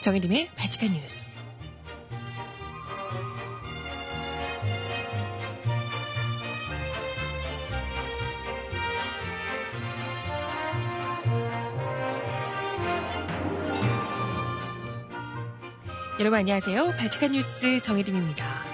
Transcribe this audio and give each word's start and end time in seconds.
정혜림의 0.00 0.52
바지칸 0.56 0.92
뉴스. 0.94 1.34
여러분 16.18 16.38
안녕하세요. 16.38 16.96
바지칸 16.96 17.32
뉴스 17.32 17.82
정혜림입니다. 17.82 18.64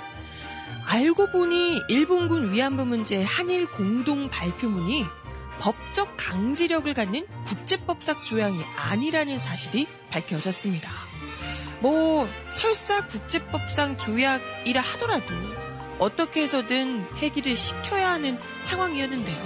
알고 0.89 1.33
보니 1.33 1.83
일본군 1.89 2.53
위안부 2.53 2.87
문제 2.87 3.21
한일 3.25 3.69
공동 3.73 4.31
발표문이 4.31 5.05
법적 5.59 6.17
강제력을 6.17 6.95
갖는 6.95 7.27
국제법상 7.47 8.23
조항이 8.25 8.63
아니라는 8.77 9.41
사실이 9.41 9.89
밝혀졌습니다. 10.11 10.89
뭐 11.81 12.29
설사 12.51 13.07
국제법상 13.07 13.99
조약이라 13.99 14.81
하더라도 14.81 15.27
어떻게 15.99 16.43
해서든 16.43 17.09
폐기를 17.17 17.57
시켜야 17.57 18.11
하는 18.13 18.39
상황이었는데요. 18.63 19.37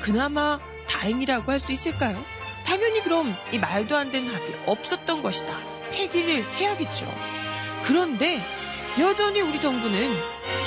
그나마 0.00 0.58
다행이라고 0.88 1.50
할 1.52 1.60
수 1.60 1.72
있을까요? 1.72 2.22
당연히 2.64 3.02
그럼 3.02 3.34
이 3.52 3.58
말도 3.58 3.96
안 3.96 4.10
되는 4.10 4.32
합의 4.32 4.54
없었던 4.66 5.22
것이다. 5.22 5.56
폐기를 5.92 6.44
해야겠죠. 6.56 7.06
그런데 7.84 8.40
여전히 8.98 9.40
우리 9.40 9.58
정부는 9.60 10.12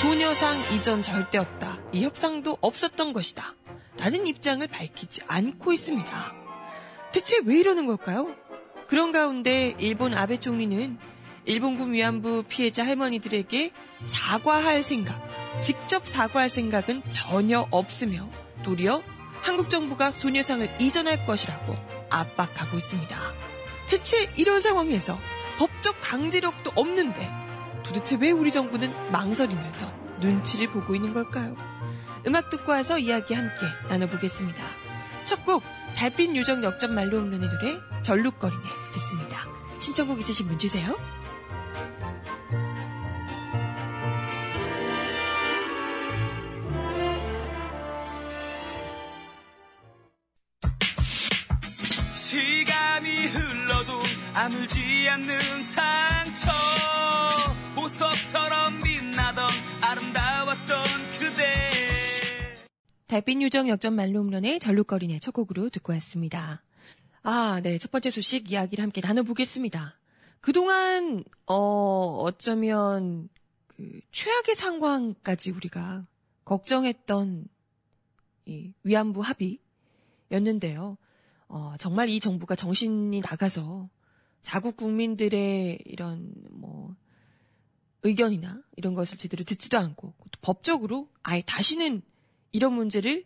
소녀상 0.00 0.58
이전 0.74 1.00
절대 1.02 1.38
없다. 1.38 1.78
이 1.92 2.04
협상도 2.04 2.58
없었던 2.60 3.12
것이다. 3.12 3.54
라는 3.98 4.26
입장을 4.26 4.66
밝히지 4.66 5.22
않고 5.26 5.72
있습니다. 5.72 6.34
대체 7.12 7.38
왜 7.44 7.58
이러는 7.60 7.86
걸까요? 7.86 8.34
그런 8.88 9.12
가운데 9.12 9.74
일본 9.78 10.14
아베 10.14 10.38
총리는 10.38 10.98
일본군 11.44 11.92
위안부 11.92 12.44
피해자 12.48 12.84
할머니들에게 12.84 13.70
사과할 14.06 14.82
생각, 14.82 15.20
직접 15.60 16.06
사과할 16.06 16.48
생각은 16.48 17.02
전혀 17.10 17.66
없으며 17.70 18.28
도리어 18.62 19.02
한국 19.42 19.70
정부가 19.70 20.12
소녀상을 20.12 20.68
이전할 20.80 21.24
것이라고 21.24 21.76
압박하고 22.10 22.76
있습니다. 22.76 23.16
대체 23.88 24.28
이런 24.36 24.60
상황에서 24.60 25.18
법적 25.58 26.00
강제력도 26.00 26.72
없는데 26.74 27.30
도대체 27.84 28.16
왜 28.20 28.32
우리 28.32 28.50
정부는 28.50 29.12
망설이면서 29.12 29.90
눈치를 30.20 30.70
보고 30.70 30.94
있는 30.96 31.14
걸까요? 31.14 31.56
음악 32.26 32.50
듣고 32.50 32.72
와서 32.72 32.98
이야기 32.98 33.34
함께 33.34 33.54
나눠보겠습니다. 33.88 34.62
첫 35.24 35.44
곡 35.44 35.62
달빛 35.96 36.36
요정 36.36 36.62
역전 36.62 36.94
말로 36.94 37.18
홈런의 37.18 37.48
노래 37.48 37.78
절룩거리네 38.02 38.62
듣습니다. 38.92 39.44
신청곡 39.80 40.18
있으신 40.20 40.46
분 40.46 40.58
주세요. 40.58 40.94
시간이 52.12 53.26
흘러도 53.28 53.92
아물지 54.34 55.08
않는 55.08 55.38
상처 55.62 56.50
보석처럼 57.74 58.80
빛나던 58.80 59.46
그대 59.80 60.35
달빛 63.06 63.40
요정 63.40 63.68
역전 63.68 63.94
말로 63.94 64.18
홈런의 64.18 64.58
절룩거리네 64.58 65.20
첫 65.20 65.30
곡으로 65.30 65.68
듣고 65.70 65.92
왔습니다. 65.92 66.64
아, 67.22 67.60
네. 67.62 67.78
첫 67.78 67.92
번째 67.92 68.10
소식 68.10 68.50
이야기를 68.50 68.82
함께 68.82 69.00
나눠보겠습니다. 69.00 69.96
그동안, 70.40 71.22
어, 71.46 72.22
어쩌면, 72.22 73.28
그, 73.68 74.00
최악의 74.10 74.56
상황까지 74.56 75.52
우리가 75.52 76.04
걱정했던 76.44 77.46
이 78.46 78.72
위안부 78.82 79.22
합의였는데요. 80.28 80.98
어, 81.48 81.74
정말 81.78 82.08
이 82.08 82.18
정부가 82.18 82.56
정신이 82.56 83.20
나가서 83.20 83.88
자국 84.42 84.76
국민들의 84.76 85.78
이런 85.84 86.32
뭐 86.50 86.94
의견이나 88.02 88.62
이런 88.76 88.94
것을 88.94 89.16
제대로 89.16 89.44
듣지도 89.44 89.78
않고 89.78 90.14
법적으로 90.42 91.08
아예 91.22 91.42
다시는 91.46 92.02
이런 92.56 92.72
문제를 92.72 93.24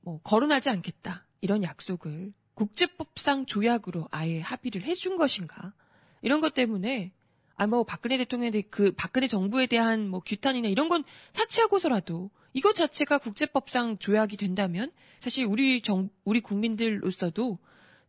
뭐 0.00 0.20
거론하지 0.22 0.70
않겠다 0.70 1.26
이런 1.42 1.62
약속을 1.62 2.32
국제법상 2.54 3.46
조약으로 3.46 4.08
아예 4.10 4.40
합의를 4.40 4.82
해준 4.82 5.16
것인가 5.16 5.74
이런 6.22 6.40
것 6.40 6.54
때문에 6.54 7.12
아 7.56 7.66
뭐 7.66 7.84
박근혜 7.84 8.16
대통령의 8.18 8.64
그 8.70 8.92
박근혜 8.92 9.28
정부에 9.28 9.66
대한 9.66 10.08
뭐 10.08 10.20
규탄이나 10.20 10.68
이런 10.68 10.88
건 10.88 11.04
사치하고서라도 11.32 12.30
이것 12.54 12.74
자체가 12.74 13.18
국제법상 13.18 13.98
조약이 13.98 14.36
된다면 14.36 14.90
사실 15.20 15.44
우리 15.44 15.80
정 15.82 16.08
우리 16.24 16.40
국민들로서도 16.40 17.58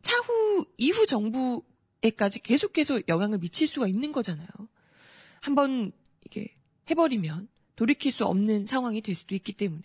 차후 0.00 0.66
이후 0.76 1.06
정부에까지 1.06 2.40
계속해서 2.42 3.02
영향을 3.06 3.38
미칠 3.38 3.68
수가 3.68 3.86
있는 3.86 4.12
거잖아요. 4.12 4.48
한번 5.40 5.92
이게 6.24 6.56
해버리면 6.90 7.48
돌이킬 7.76 8.12
수 8.12 8.24
없는 8.26 8.66
상황이 8.66 9.00
될 9.00 9.14
수도 9.14 9.34
있기 9.34 9.52
때문에 9.52 9.82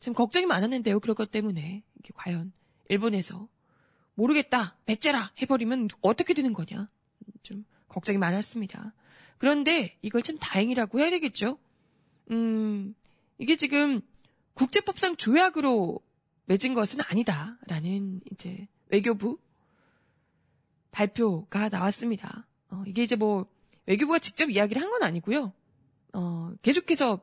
좀 0.00 0.14
걱정이 0.14 0.46
많았는데요. 0.46 1.00
그럴 1.00 1.14
것 1.14 1.30
때문에 1.30 1.82
이게 1.98 2.10
과연 2.14 2.52
일본에서 2.88 3.48
모르겠다 4.14 4.76
배째라 4.86 5.32
해버리면 5.40 5.88
어떻게 6.00 6.34
되는 6.34 6.52
거냐 6.52 6.88
좀 7.42 7.64
걱정이 7.88 8.18
많았습니다. 8.18 8.92
그런데 9.38 9.96
이걸 10.02 10.22
참 10.22 10.38
다행이라고 10.38 11.00
해야 11.00 11.10
되겠죠. 11.10 11.58
음 12.30 12.94
이게 13.38 13.56
지금 13.56 14.00
국제법상 14.54 15.16
조약으로 15.16 16.00
맺은 16.46 16.74
것은 16.74 17.00
아니다라는 17.00 18.20
이제 18.32 18.66
외교부 18.88 19.38
발표가 20.90 21.68
나왔습니다. 21.68 22.46
어, 22.70 22.82
이게 22.86 23.02
이제 23.02 23.16
뭐 23.16 23.46
외교부가 23.86 24.18
직접 24.18 24.50
이야기를 24.50 24.80
한 24.82 24.90
건 24.90 25.02
아니고요. 25.02 25.52
어, 26.12 26.52
계속해서 26.62 27.20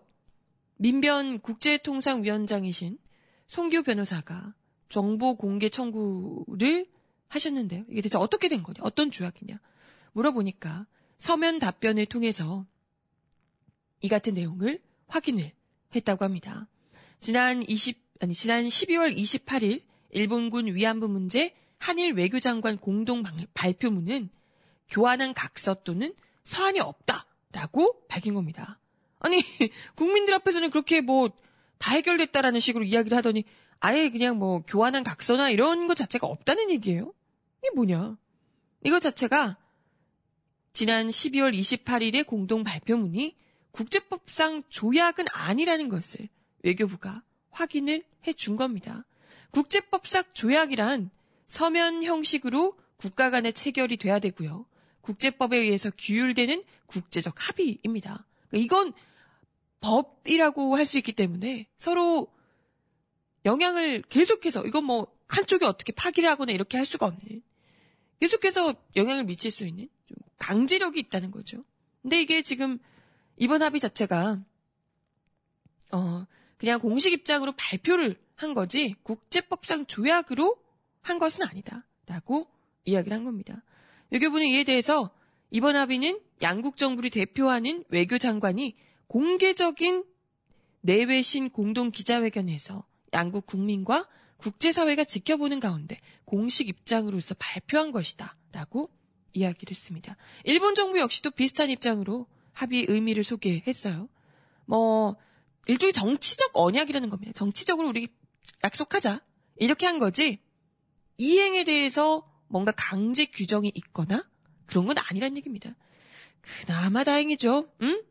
민변 0.77 1.39
국제통상위원장이신 1.39 2.97
송규 3.47 3.83
변호사가 3.83 4.53
정보 4.87 5.35
공개 5.35 5.69
청구를 5.69 6.87
하셨는데요. 7.27 7.85
이게 7.89 8.01
대체 8.01 8.17
어떻게 8.17 8.47
된 8.47 8.63
거냐? 8.63 8.79
어떤 8.81 9.11
조약이냐? 9.11 9.59
물어보니까 10.13 10.87
서면 11.19 11.59
답변을 11.59 12.05
통해서 12.07 12.65
이 14.01 14.07
같은 14.07 14.33
내용을 14.33 14.81
확인을 15.07 15.51
했다고 15.95 16.23
합니다. 16.25 16.67
지난 17.19 17.61
20, 17.67 18.01
아니, 18.21 18.33
지난 18.33 18.63
12월 18.63 19.15
28일 19.15 19.83
일본군 20.11 20.67
위안부 20.67 21.07
문제 21.07 21.53
한일 21.77 22.13
외교장관 22.13 22.77
공동 22.77 23.23
발표문은 23.53 24.29
교환한 24.89 25.33
각서 25.33 25.75
또는 25.83 26.15
서한이 26.45 26.79
없다라고 26.79 28.07
밝힌 28.07 28.33
겁니다. 28.33 28.78
아니, 29.19 29.37
국민들 29.95 30.33
앞에서는 30.33 30.69
그렇게 30.71 31.01
뭐, 31.01 31.29
다 31.77 31.93
해결됐다라는 31.93 32.59
식으로 32.59 32.83
이야기를 32.83 33.17
하더니, 33.17 33.45
아예 33.79 34.09
그냥 34.09 34.37
뭐, 34.37 34.61
교환한 34.67 35.03
각서나 35.03 35.49
이런 35.49 35.87
것 35.87 35.95
자체가 35.95 36.27
없다는 36.27 36.69
얘기예요? 36.71 37.13
이게 37.59 37.69
뭐냐? 37.75 38.17
이것 38.83 38.99
자체가, 38.99 39.57
지난 40.73 41.07
12월 41.07 41.57
28일의 41.57 42.25
공동 42.25 42.63
발표문이 42.63 43.35
국제법상 43.71 44.63
조약은 44.69 45.25
아니라는 45.31 45.89
것을 45.89 46.29
외교부가 46.63 47.21
확인을 47.51 48.03
해준 48.27 48.55
겁니다. 48.55 49.05
국제법상 49.51 50.23
조약이란 50.33 51.09
서면 51.47 52.03
형식으로 52.03 52.77
국가 52.97 53.29
간에 53.29 53.51
체결이 53.51 53.97
돼야 53.97 54.19
되고요. 54.19 54.65
국제법에 55.01 55.57
의해서 55.57 55.89
규율되는 55.97 56.63
국제적 56.85 57.35
합의입니다. 57.37 58.25
그러니까 58.49 58.65
이건 58.65 58.93
법이라고 59.81 60.75
할 60.75 60.85
수 60.85 60.97
있기 60.97 61.13
때문에 61.13 61.67
서로 61.77 62.27
영향을 63.45 64.01
계속해서 64.03 64.65
이건 64.65 64.83
뭐 64.83 65.07
한쪽이 65.27 65.65
어떻게 65.65 65.91
파기를 65.93 66.29
하거나 66.29 66.51
이렇게 66.51 66.77
할 66.77 66.85
수가 66.85 67.05
없는 67.05 67.41
계속해서 68.19 68.75
영향을 68.95 69.23
미칠 69.23 69.51
수 69.51 69.65
있는 69.65 69.87
강제력이 70.37 70.99
있다는 70.99 71.31
거죠. 71.31 71.63
근데 72.01 72.21
이게 72.21 72.41
지금 72.41 72.79
이번 73.37 73.61
합의 73.61 73.79
자체가 73.79 74.43
어 75.91 76.25
그냥 76.57 76.79
공식 76.79 77.13
입장으로 77.13 77.53
발표를 77.53 78.17
한 78.35 78.53
거지 78.53 78.95
국제법상 79.03 79.85
조약으로 79.85 80.57
한 81.01 81.17
것은 81.17 81.45
아니다라고 81.45 82.47
이야기를 82.85 83.15
한 83.15 83.23
겁니다. 83.23 83.63
외교부는 84.11 84.47
이에 84.47 84.63
대해서 84.63 85.11
이번 85.51 85.75
합의는 85.75 86.19
양국 86.41 86.77
정부를 86.77 87.09
대표하는 87.09 87.83
외교장관이 87.89 88.75
공개적인 89.09 90.05
내외신 90.81 91.49
공동 91.49 91.91
기자회견에서 91.91 92.85
양국 93.13 93.45
국민과 93.45 94.07
국제사회가 94.37 95.03
지켜보는 95.03 95.59
가운데 95.59 95.99
공식 96.25 96.69
입장으로서 96.69 97.35
발표한 97.37 97.91
것이다. 97.91 98.37
라고 98.51 98.89
이야기를 99.33 99.71
했습니다. 99.71 100.15
일본 100.43 100.75
정부 100.75 100.99
역시도 100.99 101.31
비슷한 101.31 101.69
입장으로 101.69 102.27
합의 102.53 102.85
의미를 102.87 103.23
소개했어요. 103.23 104.09
뭐 104.65 105.17
일종의 105.67 105.93
정치적 105.93 106.51
언약이라는 106.53 107.09
겁니다. 107.09 107.33
정치적으로 107.33 107.89
우리 107.89 108.07
약속하자 108.63 109.21
이렇게 109.57 109.85
한 109.85 109.99
거지 109.99 110.39
이행에 111.17 111.63
대해서 111.63 112.27
뭔가 112.47 112.71
강제 112.75 113.25
규정이 113.25 113.71
있거나 113.75 114.27
그런 114.65 114.85
건 114.85 114.97
아니란 114.97 115.35
얘기입니다. 115.37 115.75
그나마 116.41 117.03
다행이죠. 117.03 117.71
응? 117.81 118.03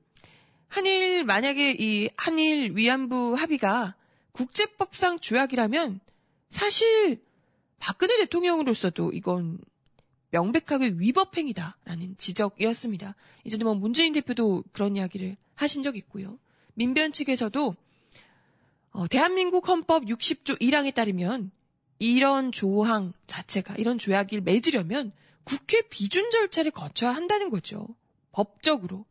한일 0.69 1.25
만약에 1.25 1.77
이 1.79 2.09
한일 2.17 2.77
위안부 2.77 3.35
합의가 3.35 3.95
국제법상 4.33 5.21
조약이라면 5.21 6.01
사실 6.51 7.23
박근혜 7.79 8.17
대통령으로서도 8.19 9.13
이건 9.13 9.59
명백하게 10.31 10.95
위법 10.97 11.37
행위다라는 11.37 12.17
지적이었습니다. 12.19 13.15
이전에 13.45 13.65
뭐 13.65 13.75
문재인 13.75 14.13
대표도 14.13 14.65
그런 14.73 14.97
이야기를 14.97 15.37
하신 15.55 15.83
적 15.83 15.97
있고요. 15.97 16.39
민변 16.75 17.13
측에서도 17.13 17.75
어, 18.91 19.09
대한민국 19.09 19.69
헌법 19.69 20.05
60조 20.05 20.61
1항에 20.61 20.95
따르면 20.95 21.51
이런 21.99 22.53
조항 22.53 23.13
자체가 23.27 23.75
이런 23.77 23.99
조약을 23.99 24.43
맺으려면 24.43 25.13
국회 25.45 25.83
비준 25.83 26.31
절차를 26.31 26.71
거쳐야 26.71 27.13
한다는 27.15 27.51
거죠. 27.51 27.87
법적으로. 28.33 29.05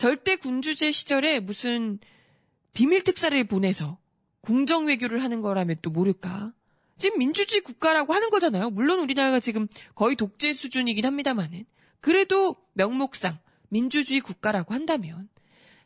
절대 0.00 0.36
군주제 0.36 0.92
시절에 0.92 1.40
무슨 1.40 1.98
비밀 2.72 3.04
특사를 3.04 3.46
보내서 3.46 3.98
궁정 4.40 4.86
외교를 4.86 5.22
하는 5.22 5.42
거라면 5.42 5.76
또 5.82 5.90
모를까. 5.90 6.54
지금 6.96 7.18
민주주의 7.18 7.60
국가라고 7.60 8.14
하는 8.14 8.30
거잖아요. 8.30 8.70
물론 8.70 9.00
우리나라가 9.00 9.40
지금 9.40 9.68
거의 9.94 10.16
독재 10.16 10.54
수준이긴 10.54 11.04
합니다만은. 11.04 11.66
그래도 12.00 12.56
명목상 12.72 13.40
민주주의 13.68 14.20
국가라고 14.20 14.72
한다면 14.72 15.28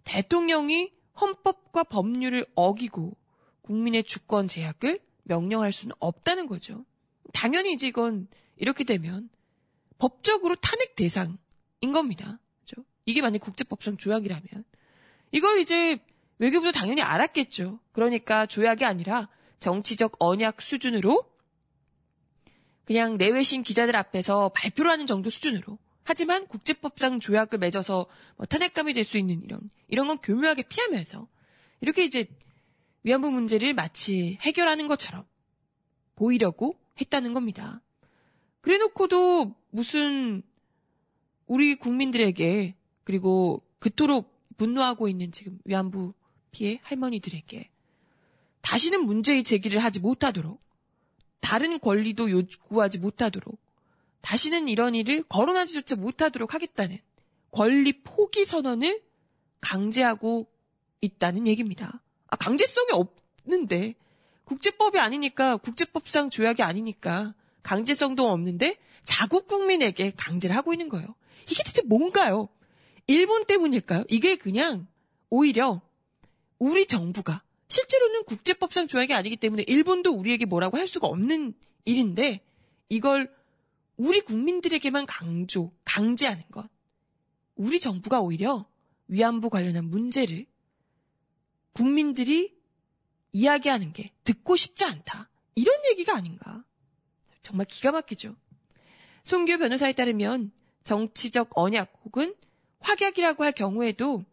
대통령이 0.04 0.92
헌법과 1.20 1.82
법률을 1.82 2.46
어기고 2.54 3.16
국민의 3.62 4.04
주권 4.04 4.46
제약을 4.46 5.00
명령할 5.24 5.72
수는 5.72 5.92
없다는 5.98 6.46
거죠. 6.46 6.84
당연히 7.32 7.72
이제 7.72 7.88
이건 7.88 8.28
이렇게 8.58 8.84
되면 8.84 9.28
법적으로 9.98 10.54
탄핵 10.54 10.94
대상인 10.94 11.36
겁니다. 11.92 12.38
이게 13.06 13.20
만약 13.20 13.38
국제법상 13.38 13.96
조약이라면 13.96 14.64
이걸 15.32 15.58
이제 15.60 15.98
외교부도 16.38 16.72
당연히 16.72 17.02
알았겠죠. 17.02 17.78
그러니까 17.92 18.46
조약이 18.46 18.84
아니라 18.84 19.28
정치적 19.60 20.16
언약 20.18 20.60
수준으로 20.62 21.24
그냥 22.84 23.16
내외신 23.16 23.62
기자들 23.62 23.96
앞에서 23.96 24.50
발표를 24.50 24.90
하는 24.90 25.06
정도 25.06 25.30
수준으로 25.30 25.78
하지만 26.02 26.46
국제법상 26.46 27.20
조약을 27.20 27.58
맺어서 27.58 28.06
뭐 28.36 28.46
탄핵감이 28.46 28.92
될 28.92 29.04
수 29.04 29.18
있는 29.18 29.42
이런 29.42 29.70
이런 29.88 30.06
건 30.06 30.18
교묘하게 30.18 30.64
피하면서 30.64 31.26
이렇게 31.80 32.04
이제 32.04 32.26
위안부 33.04 33.30
문제를 33.30 33.74
마치 33.74 34.38
해결하는 34.42 34.86
것처럼 34.86 35.24
보이려고 36.14 36.78
했다는 37.00 37.32
겁니다. 37.32 37.80
그래 38.60 38.78
놓고도 38.78 39.54
무슨 39.70 40.42
우리 41.46 41.74
국민들에게 41.74 42.74
그리고 43.04 43.62
그토록 43.78 44.32
분노하고 44.56 45.08
있는 45.08 45.30
지금 45.32 45.58
위안부 45.64 46.14
피해 46.50 46.80
할머니들에게 46.82 47.70
다시는 48.62 49.04
문제의 49.04 49.44
제기를 49.44 49.82
하지 49.82 50.00
못하도록 50.00 50.60
다른 51.40 51.78
권리도 51.78 52.30
요구하지 52.30 52.98
못하도록 52.98 53.58
다시는 54.22 54.68
이런 54.68 54.94
일을 54.94 55.24
거론하지조차 55.24 55.96
못하도록 55.96 56.54
하겠다는 56.54 56.98
권리 57.50 58.02
포기 58.02 58.44
선언을 58.44 59.02
강제하고 59.60 60.48
있다는 61.02 61.46
얘기입니다. 61.46 62.00
아, 62.28 62.36
강제성이 62.36 62.88
없는데 62.92 63.94
국제법이 64.44 64.98
아니니까 64.98 65.58
국제법상 65.58 66.30
조약이 66.30 66.62
아니니까 66.62 67.34
강제성도 67.62 68.28
없는데 68.28 68.78
자국 69.04 69.46
국민에게 69.46 70.12
강제를 70.16 70.56
하고 70.56 70.72
있는 70.72 70.88
거예요. 70.88 71.14
이게 71.50 71.62
대체 71.62 71.82
뭔가요? 71.82 72.48
일본 73.06 73.44
때문일까요? 73.46 74.04
이게 74.08 74.36
그냥 74.36 74.86
오히려 75.30 75.82
우리 76.58 76.86
정부가 76.86 77.42
실제로는 77.68 78.24
국제법상 78.24 78.86
조약이 78.88 79.12
아니기 79.14 79.36
때문에 79.36 79.64
일본도 79.66 80.12
우리에게 80.12 80.44
뭐라고 80.44 80.78
할 80.78 80.86
수가 80.86 81.08
없는 81.08 81.54
일인데 81.84 82.40
이걸 82.88 83.34
우리 83.96 84.20
국민들에게만 84.20 85.06
강조, 85.06 85.72
강제하는 85.84 86.44
것. 86.50 86.68
우리 87.56 87.78
정부가 87.78 88.20
오히려 88.20 88.66
위안부 89.08 89.50
관련한 89.50 89.84
문제를 89.84 90.46
국민들이 91.72 92.56
이야기하는 93.32 93.92
게 93.92 94.12
듣고 94.24 94.56
싶지 94.56 94.84
않다. 94.84 95.28
이런 95.54 95.76
얘기가 95.90 96.16
아닌가. 96.16 96.64
정말 97.42 97.66
기가 97.66 97.92
막히죠. 97.92 98.34
송규 99.24 99.58
변호사에 99.58 99.92
따르면 99.92 100.52
정치적 100.84 101.50
언약 101.54 101.92
혹은 102.04 102.34
확약이라고 102.84 103.44
할 103.44 103.52
경우에도 103.52 104.24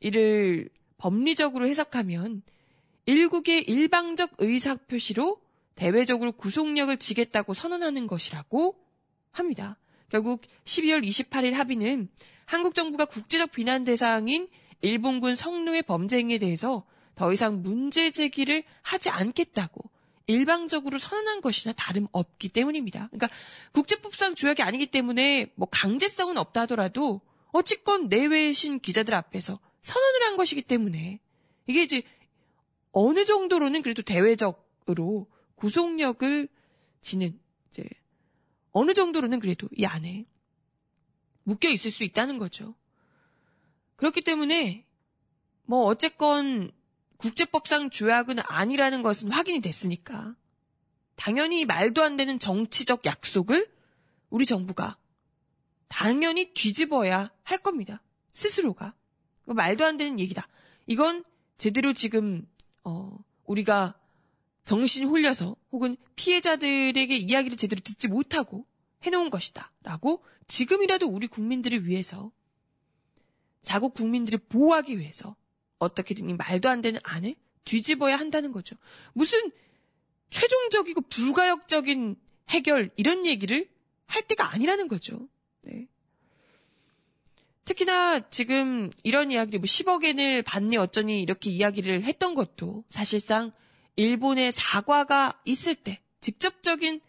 이를 0.00 0.68
법리적으로 0.98 1.68
해석하면 1.68 2.42
일국의 3.06 3.62
일방적 3.62 4.32
의사 4.38 4.74
표시로 4.74 5.40
대외적으로 5.76 6.32
구속력을 6.32 6.96
지겠다고 6.96 7.54
선언하는 7.54 8.06
것이라고 8.06 8.76
합니다. 9.30 9.78
결국 10.08 10.42
12월 10.64 11.06
28일 11.06 11.52
합의는 11.52 12.08
한국 12.44 12.74
정부가 12.74 13.04
국제적 13.04 13.52
비난 13.52 13.84
대상인 13.84 14.48
일본군 14.80 15.36
성노의 15.36 15.82
범죄 15.82 16.18
행위에 16.18 16.38
대해서 16.38 16.84
더 17.14 17.32
이상 17.32 17.62
문제 17.62 18.10
제기를 18.10 18.64
하지 18.82 19.10
않겠다고 19.10 19.90
일방적으로 20.26 20.98
선언한 20.98 21.40
것이나 21.40 21.72
다름없기 21.74 22.48
때문입니다. 22.48 23.08
그러니까 23.12 23.28
국제법상 23.72 24.34
조약이 24.34 24.62
아니기 24.62 24.86
때문에 24.86 25.52
뭐 25.54 25.68
강제성은 25.70 26.36
없다 26.36 26.62
하더라도 26.62 27.20
어찌건 27.56 28.08
내외신 28.08 28.80
기자들 28.80 29.14
앞에서 29.14 29.58
선언을 29.80 30.22
한 30.24 30.36
것이기 30.36 30.62
때문에 30.62 31.20
이게 31.66 31.82
이제 31.82 32.02
어느 32.92 33.24
정도로는 33.24 33.82
그래도 33.82 34.02
대외적으로 34.02 35.26
구속력을 35.54 36.48
지는 37.00 37.38
이제 37.70 37.84
어느 38.72 38.92
정도로는 38.92 39.40
그래도 39.40 39.68
이 39.72 39.86
안에 39.86 40.26
묶여 41.44 41.70
있을 41.70 41.90
수 41.90 42.04
있다는 42.04 42.38
거죠. 42.38 42.74
그렇기 43.96 44.20
때문에 44.22 44.84
뭐 45.64 45.84
어쨌건 45.86 46.70
국제법상 47.16 47.88
조약은 47.88 48.36
아니라는 48.44 49.00
것은 49.00 49.30
확인이 49.30 49.60
됐으니까 49.60 50.34
당연히 51.14 51.64
말도 51.64 52.02
안 52.02 52.16
되는 52.16 52.38
정치적 52.38 53.06
약속을 53.06 53.72
우리 54.28 54.44
정부가 54.44 54.98
당연히 55.88 56.52
뒤집어야 56.52 57.30
할 57.42 57.58
겁니다. 57.58 58.02
스스로가. 58.34 58.94
말도 59.44 59.84
안 59.84 59.96
되는 59.96 60.18
얘기다. 60.18 60.48
이건 60.86 61.24
제대로 61.58 61.92
지금 61.92 62.46
어 62.84 63.16
우리가 63.44 63.98
정신 64.64 65.06
홀려서 65.06 65.56
혹은 65.70 65.96
피해자들에게 66.16 67.16
이야기를 67.16 67.56
제대로 67.56 67.80
듣지 67.80 68.08
못하고 68.08 68.66
해놓은 69.02 69.30
것이다. 69.30 69.72
라고 69.82 70.24
지금이라도 70.48 71.06
우리 71.08 71.28
국민들을 71.28 71.86
위해서 71.86 72.32
자국 73.62 73.94
국민들을 73.94 74.40
보호하기 74.48 74.98
위해서 74.98 75.36
어떻게든 75.78 76.30
이 76.30 76.34
말도 76.34 76.68
안 76.68 76.80
되는 76.80 77.00
안을 77.04 77.36
뒤집어야 77.64 78.16
한다는 78.16 78.52
거죠. 78.52 78.76
무슨 79.12 79.50
최종적이고 80.30 81.02
불가역적인 81.02 82.16
해결 82.50 82.90
이런 82.96 83.26
얘기를 83.26 83.68
할 84.06 84.22
때가 84.22 84.52
아니라는 84.52 84.88
거죠. 84.88 85.28
네. 85.66 85.88
특히나 87.64 88.28
지금 88.30 88.90
이런 89.02 89.32
이야기를 89.32 89.58
뭐 89.58 89.64
10억엔을 89.64 90.44
받니 90.44 90.76
어쩌니 90.76 91.20
이렇게 91.20 91.50
이야기를 91.50 92.04
했던 92.04 92.34
것도 92.34 92.84
사실상 92.88 93.52
일본의 93.96 94.52
사과가 94.52 95.40
있을 95.44 95.74
때 95.74 96.00
직접적인 96.20 97.00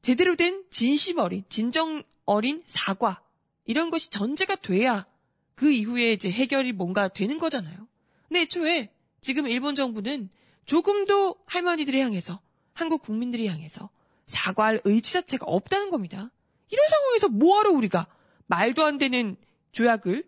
제대로 0.00 0.36
된 0.36 0.64
진심 0.70 1.18
어린, 1.18 1.44
진정 1.48 2.02
어린 2.24 2.62
사과 2.66 3.22
이런 3.66 3.90
것이 3.90 4.10
전제가 4.10 4.56
돼야 4.56 5.06
그 5.54 5.70
이후에 5.70 6.12
이제 6.12 6.30
해결이 6.30 6.72
뭔가 6.72 7.08
되는 7.08 7.38
거잖아요. 7.38 7.86
근데 8.28 8.40
애초에 8.40 8.90
지금 9.20 9.46
일본 9.46 9.74
정부는 9.74 10.30
조금도 10.64 11.36
할머니들을 11.46 12.00
향해서 12.00 12.40
한국 12.72 13.02
국민들을 13.02 13.46
향해서 13.46 13.90
사과할 14.26 14.80
의지 14.84 15.12
자체가 15.12 15.44
없다는 15.46 15.90
겁니다. 15.90 16.30
이런 16.70 16.88
상황에서 16.88 17.28
뭐하러 17.28 17.70
우리가 17.72 18.06
말도 18.46 18.84
안 18.84 18.98
되는 18.98 19.36
조약을 19.72 20.24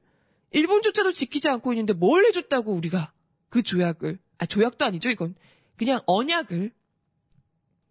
일본조차도 0.53 1.13
지키지 1.13 1.49
않고 1.49 1.73
있는데 1.73 1.93
뭘 1.93 2.25
해줬다고 2.27 2.73
우리가 2.73 3.13
그 3.49 3.63
조약을 3.63 4.19
아 4.39 4.47
조약도 4.47 4.85
아니죠 4.85 5.11
이건 5.11 5.35
그냥 5.77 6.01
언약을 6.07 6.73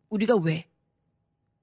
우리가 0.09 0.35
왜 0.37 0.67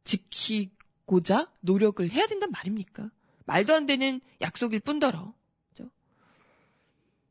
지키고 0.05 0.83
고자 1.13 1.51
노력을 1.61 2.09
해야 2.11 2.27
된단 2.27 2.51
말입니까? 2.51 3.11
말도 3.45 3.75
안 3.75 3.85
되는 3.85 4.21
약속일 4.41 4.81
뿐더러. 4.81 5.35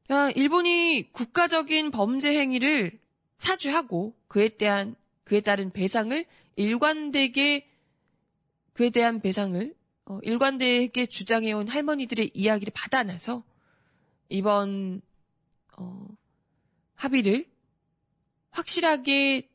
아, 0.10 0.30
일본이 0.36 1.10
국가적인 1.14 1.90
범죄 1.90 2.38
행위를 2.38 3.00
사죄하고 3.40 4.14
그에 4.28 4.50
대한 4.50 4.96
그에 5.24 5.40
따른 5.42 5.72
배상을 5.72 6.26
일관되게 6.58 7.71
그에 8.74 8.90
대한 8.90 9.22
배상을 9.22 9.76
어, 10.06 10.20
일관되게 10.24 11.06
주장해온 11.06 11.68
할머니들의 11.68 12.32
이야기를 12.34 12.74
받아놔서 12.74 13.44
이번 14.30 15.02
어, 15.78 16.08
합의를 16.96 17.50
확실하게 18.52 19.50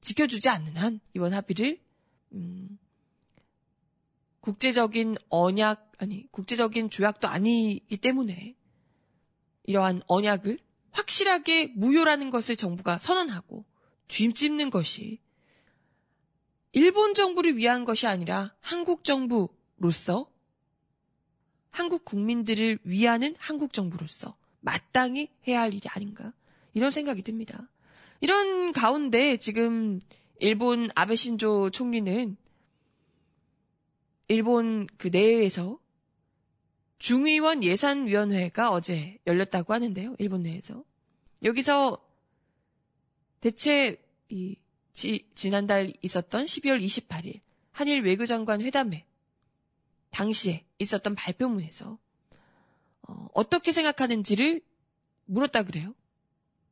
지켜주지 0.00 0.48
않는 0.48 0.76
한 0.76 1.00
이번 1.14 1.32
합의를 1.32 1.80
음, 2.32 2.78
국제적인 4.40 5.16
언약 5.28 5.92
아니 5.98 6.30
국제적인 6.30 6.90
조약도 6.90 7.26
아니기 7.26 7.96
때문에 7.96 8.54
이러한 9.64 10.02
언약을 10.06 10.58
확실하게 10.92 11.72
무효라는 11.74 12.30
것을 12.30 12.56
정부가 12.56 12.98
선언하고 12.98 13.64
뒤집는 14.08 14.70
것이 14.70 15.20
일본 16.76 17.14
정부를 17.14 17.56
위한 17.56 17.84
것이 17.84 18.06
아니라 18.06 18.54
한국 18.60 19.02
정부로서 19.02 20.30
한국 21.70 22.04
국민들을 22.04 22.80
위하는 22.84 23.34
한국 23.38 23.72
정부로서 23.72 24.36
마땅히 24.60 25.30
해야 25.48 25.62
할 25.62 25.72
일이 25.72 25.88
아닌가 25.88 26.34
이런 26.74 26.90
생각이 26.90 27.22
듭니다. 27.22 27.70
이런 28.20 28.72
가운데 28.72 29.38
지금 29.38 30.00
일본 30.38 30.90
아베 30.94 31.16
신조 31.16 31.70
총리는 31.70 32.36
일본 34.28 34.86
그 34.98 35.08
내에서 35.08 35.78
중의원 36.98 37.64
예산위원회가 37.64 38.70
어제 38.70 39.16
열렸다고 39.26 39.72
하는데요. 39.72 40.14
일본 40.18 40.42
내에서. 40.42 40.84
여기서 41.42 42.06
대체 43.40 43.98
이 44.28 44.56
지, 44.96 45.28
지난달 45.34 45.92
있었던 46.00 46.46
12월 46.46 46.82
28일 46.82 47.40
한일 47.70 48.02
외교장관 48.02 48.62
회담에 48.62 49.04
당시에 50.10 50.64
있었던 50.78 51.14
발표문에서 51.14 51.98
어, 53.02 53.28
어떻게 53.34 53.72
생각하는지를 53.72 54.62
물었다 55.26 55.64
그래요. 55.64 55.94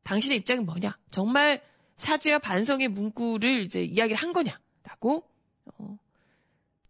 당신의 0.05 0.39
입장은 0.39 0.65
뭐냐? 0.65 0.99
정말 1.11 1.63
사죄와 1.99 2.39
반성의 2.39 2.89
문구를 2.89 3.63
이제 3.63 3.85
이야기를 3.85 4.17
한 4.17 4.33
거냐라고 4.33 5.29
어, 5.67 5.99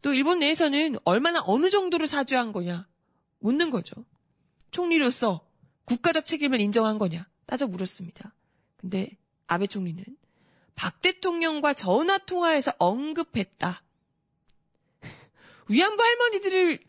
또 0.02 0.14
일본 0.14 0.38
내에서는 0.38 0.98
얼마나 1.04 1.42
어느 1.44 1.68
정도로 1.68 2.06
사죄한 2.06 2.52
거냐 2.52 2.86
묻는 3.40 3.70
거죠. 3.70 4.04
총리로서 4.70 5.44
국가적 5.86 6.26
책임을 6.26 6.60
인정한 6.60 6.96
거냐 6.96 7.28
따져 7.46 7.66
물었습니다. 7.66 8.32
근데 8.76 9.18
아베 9.48 9.66
총리는 9.66 10.04
박 10.74 11.00
대통령과 11.00 11.74
전화 11.74 12.18
통화에서 12.18 12.72
언급했다. 12.78 13.82
위안부 15.68 16.02
할머니들을 16.02 16.80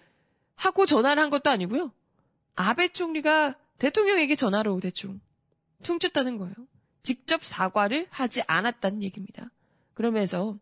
하고 0.56 0.86
전화를 0.86 1.22
한 1.22 1.30
것도 1.30 1.50
아니고요. 1.50 1.94
아베 2.56 2.88
총리가 2.90 3.56
대통령에게 3.78 4.36
전화로 4.36 4.80
대충 4.80 5.20
퉁쳤다는 5.84 6.38
거예요. 6.38 6.56
직접 7.04 7.44
사과를 7.44 8.08
하지 8.10 8.42
않았다는 8.48 9.04
얘기입니다. 9.04 9.52
그러면서 9.94 10.58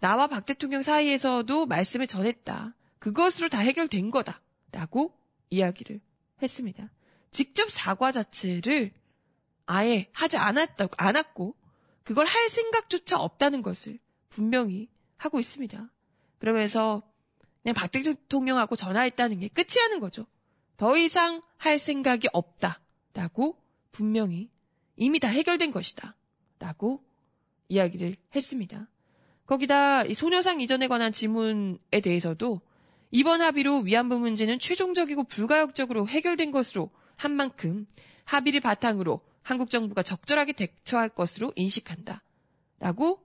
나와 0.00 0.26
박 0.26 0.46
대통령 0.46 0.82
사이에서도 0.82 1.66
말씀을 1.66 2.06
전했다. 2.06 2.74
그것으로 2.98 3.48
다 3.48 3.58
해결된 3.58 4.10
거다. 4.10 4.40
라고 4.72 5.14
이야기를 5.50 6.00
했습니다. 6.42 6.90
직접 7.30 7.70
사과 7.70 8.12
자체를 8.12 8.92
아예 9.66 10.08
하지 10.12 10.36
않았다고, 10.36 10.94
않았고, 10.96 11.54
그걸 12.04 12.26
할 12.26 12.48
생각조차 12.48 13.18
없다는 13.18 13.62
것을 13.62 13.98
분명히 14.28 14.88
하고 15.16 15.38
있습니다. 15.38 15.90
그러면서 16.38 17.02
그냥 17.62 17.74
박 17.74 17.90
대통령하고 17.90 18.76
전화했다는 18.76 19.40
게 19.40 19.48
끝이라는 19.48 20.00
거죠. 20.00 20.26
더 20.76 20.96
이상 20.96 21.42
할 21.58 21.78
생각이 21.78 22.28
없다. 22.32 22.80
라고 23.12 23.56
분명히 23.92 24.50
이미 24.96 25.20
다 25.20 25.28
해결된 25.28 25.72
것이다. 25.72 26.16
라고 26.58 27.02
이야기를 27.68 28.16
했습니다. 28.34 28.88
거기다 29.46 30.04
소녀상 30.14 30.60
이전에 30.60 30.86
관한 30.88 31.12
지문에 31.12 32.00
대해서도 32.02 32.60
이번 33.10 33.42
합의로 33.42 33.80
위안부 33.80 34.18
문제는 34.18 34.58
최종적이고 34.58 35.24
불가역적으로 35.24 36.06
해결된 36.06 36.52
것으로 36.52 36.90
한 37.16 37.32
만큼 37.32 37.86
합의를 38.24 38.60
바탕으로 38.60 39.20
한국 39.42 39.70
정부가 39.70 40.02
적절하게 40.02 40.52
대처할 40.52 41.08
것으로 41.08 41.52
인식한다. 41.56 42.22
라고 42.78 43.20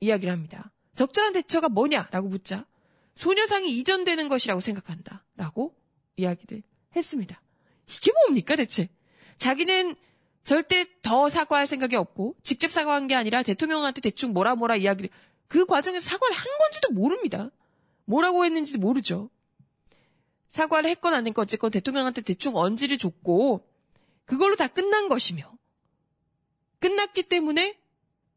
이야기를 0.00 0.32
합니다. 0.32 0.72
적절한 0.96 1.32
대처가 1.32 1.68
뭐냐라고 1.68 2.28
묻자 2.28 2.66
소녀상이 3.14 3.76
이전되는 3.78 4.28
것이라고 4.28 4.60
생각한다. 4.60 5.24
라고 5.36 5.74
이야기를 6.16 6.62
했습니다. 6.94 7.40
이게 7.86 8.12
뭡니까 8.12 8.56
대체? 8.56 8.88
자기는 9.38 9.96
절대 10.44 10.86
더 11.02 11.28
사과할 11.28 11.66
생각이 11.66 11.94
없고 11.96 12.36
직접 12.42 12.70
사과한 12.70 13.06
게 13.06 13.14
아니라 13.14 13.42
대통령한테 13.42 14.00
대충 14.00 14.32
뭐라 14.32 14.54
뭐라 14.54 14.76
이야기를 14.76 15.10
그 15.46 15.66
과정에서 15.66 16.08
사과를 16.08 16.34
한 16.34 16.44
건지도 16.58 16.92
모릅니다. 16.92 17.50
뭐라고 18.04 18.44
했는지도 18.44 18.78
모르죠. 18.78 19.30
사과를 20.48 20.88
했건 20.90 21.14
안 21.14 21.26
했건 21.26 21.42
어쨌건 21.42 21.70
대통령한테 21.70 22.22
대충 22.22 22.56
언지를 22.56 22.98
줬고 22.98 23.67
그걸로 24.28 24.56
다 24.56 24.68
끝난 24.68 25.08
것이며 25.08 25.50
끝났기 26.80 27.24
때문에 27.24 27.78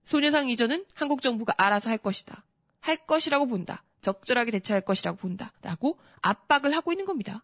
소녀상 0.05 0.49
이전은 0.49 0.85
한국 0.93 1.21
정부가 1.21 1.53
알아서 1.57 1.89
할 1.89 1.97
것이다. 1.97 2.43
할 2.79 2.95
것이라고 3.05 3.45
본다. 3.45 3.83
적절하게 4.01 4.51
대처할 4.51 4.81
것이라고 4.81 5.17
본다. 5.17 5.51
라고 5.61 5.99
압박을 6.21 6.73
하고 6.75 6.91
있는 6.93 7.05
겁니다. 7.05 7.43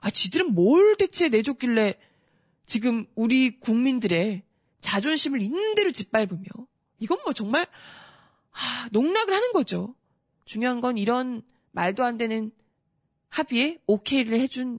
아, 0.00 0.10
지들은 0.10 0.54
뭘 0.54 0.94
대체 0.96 1.28
내줬길래 1.28 1.98
지금 2.66 3.04
우리 3.14 3.58
국민들의 3.58 4.42
자존심을 4.80 5.42
있는 5.42 5.74
대로 5.74 5.90
짓밟으며 5.90 6.44
이건 7.00 7.18
뭐 7.24 7.32
정말 7.32 7.66
아, 8.52 8.88
농락을 8.92 9.34
하는 9.34 9.52
거죠. 9.52 9.94
중요한 10.44 10.80
건 10.80 10.96
이런 10.98 11.42
말도 11.72 12.04
안 12.04 12.16
되는 12.16 12.52
합의에 13.28 13.78
오케이를 13.86 14.38
해준 14.40 14.78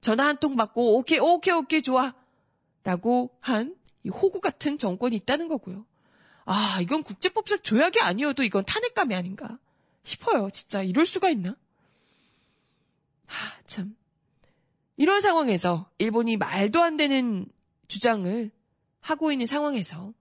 전화 0.00 0.26
한 0.26 0.38
통 0.38 0.56
받고 0.56 0.96
오케이 0.98 1.18
오케이 1.18 1.54
오케이 1.54 1.82
좋아 1.82 2.14
라고 2.86 3.36
한이 3.40 3.72
호구 4.04 4.40
같은 4.40 4.78
정권이 4.78 5.16
있다는 5.16 5.48
거고요. 5.48 5.84
아 6.44 6.78
이건 6.80 7.02
국제법상 7.02 7.62
조약이 7.64 7.98
아니어도 8.00 8.44
이건 8.44 8.64
탄핵감이 8.64 9.12
아닌가 9.12 9.58
싶어요. 10.04 10.50
진짜 10.50 10.84
이럴 10.84 11.04
수가 11.04 11.28
있나? 11.30 11.56
하, 13.26 13.62
참. 13.66 13.96
이런 14.96 15.20
상황에서 15.20 15.90
일본이 15.98 16.36
말도 16.36 16.80
안 16.80 16.96
되는 16.96 17.48
주장을 17.88 18.52
하고 19.00 19.32
있는 19.32 19.46
상황에서 19.46 20.12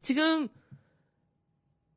지금 0.00 0.48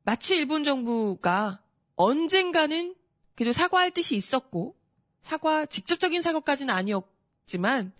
마치 0.02 0.36
일본 0.36 0.62
정부가 0.62 1.62
언젠가는 1.96 2.94
그래도 3.34 3.52
사과할 3.52 3.92
뜻이 3.92 4.14
있었고 4.14 4.76
사과 5.22 5.64
직접적인 5.64 6.20
사과까지는 6.20 6.74
아니었지만 6.74 7.94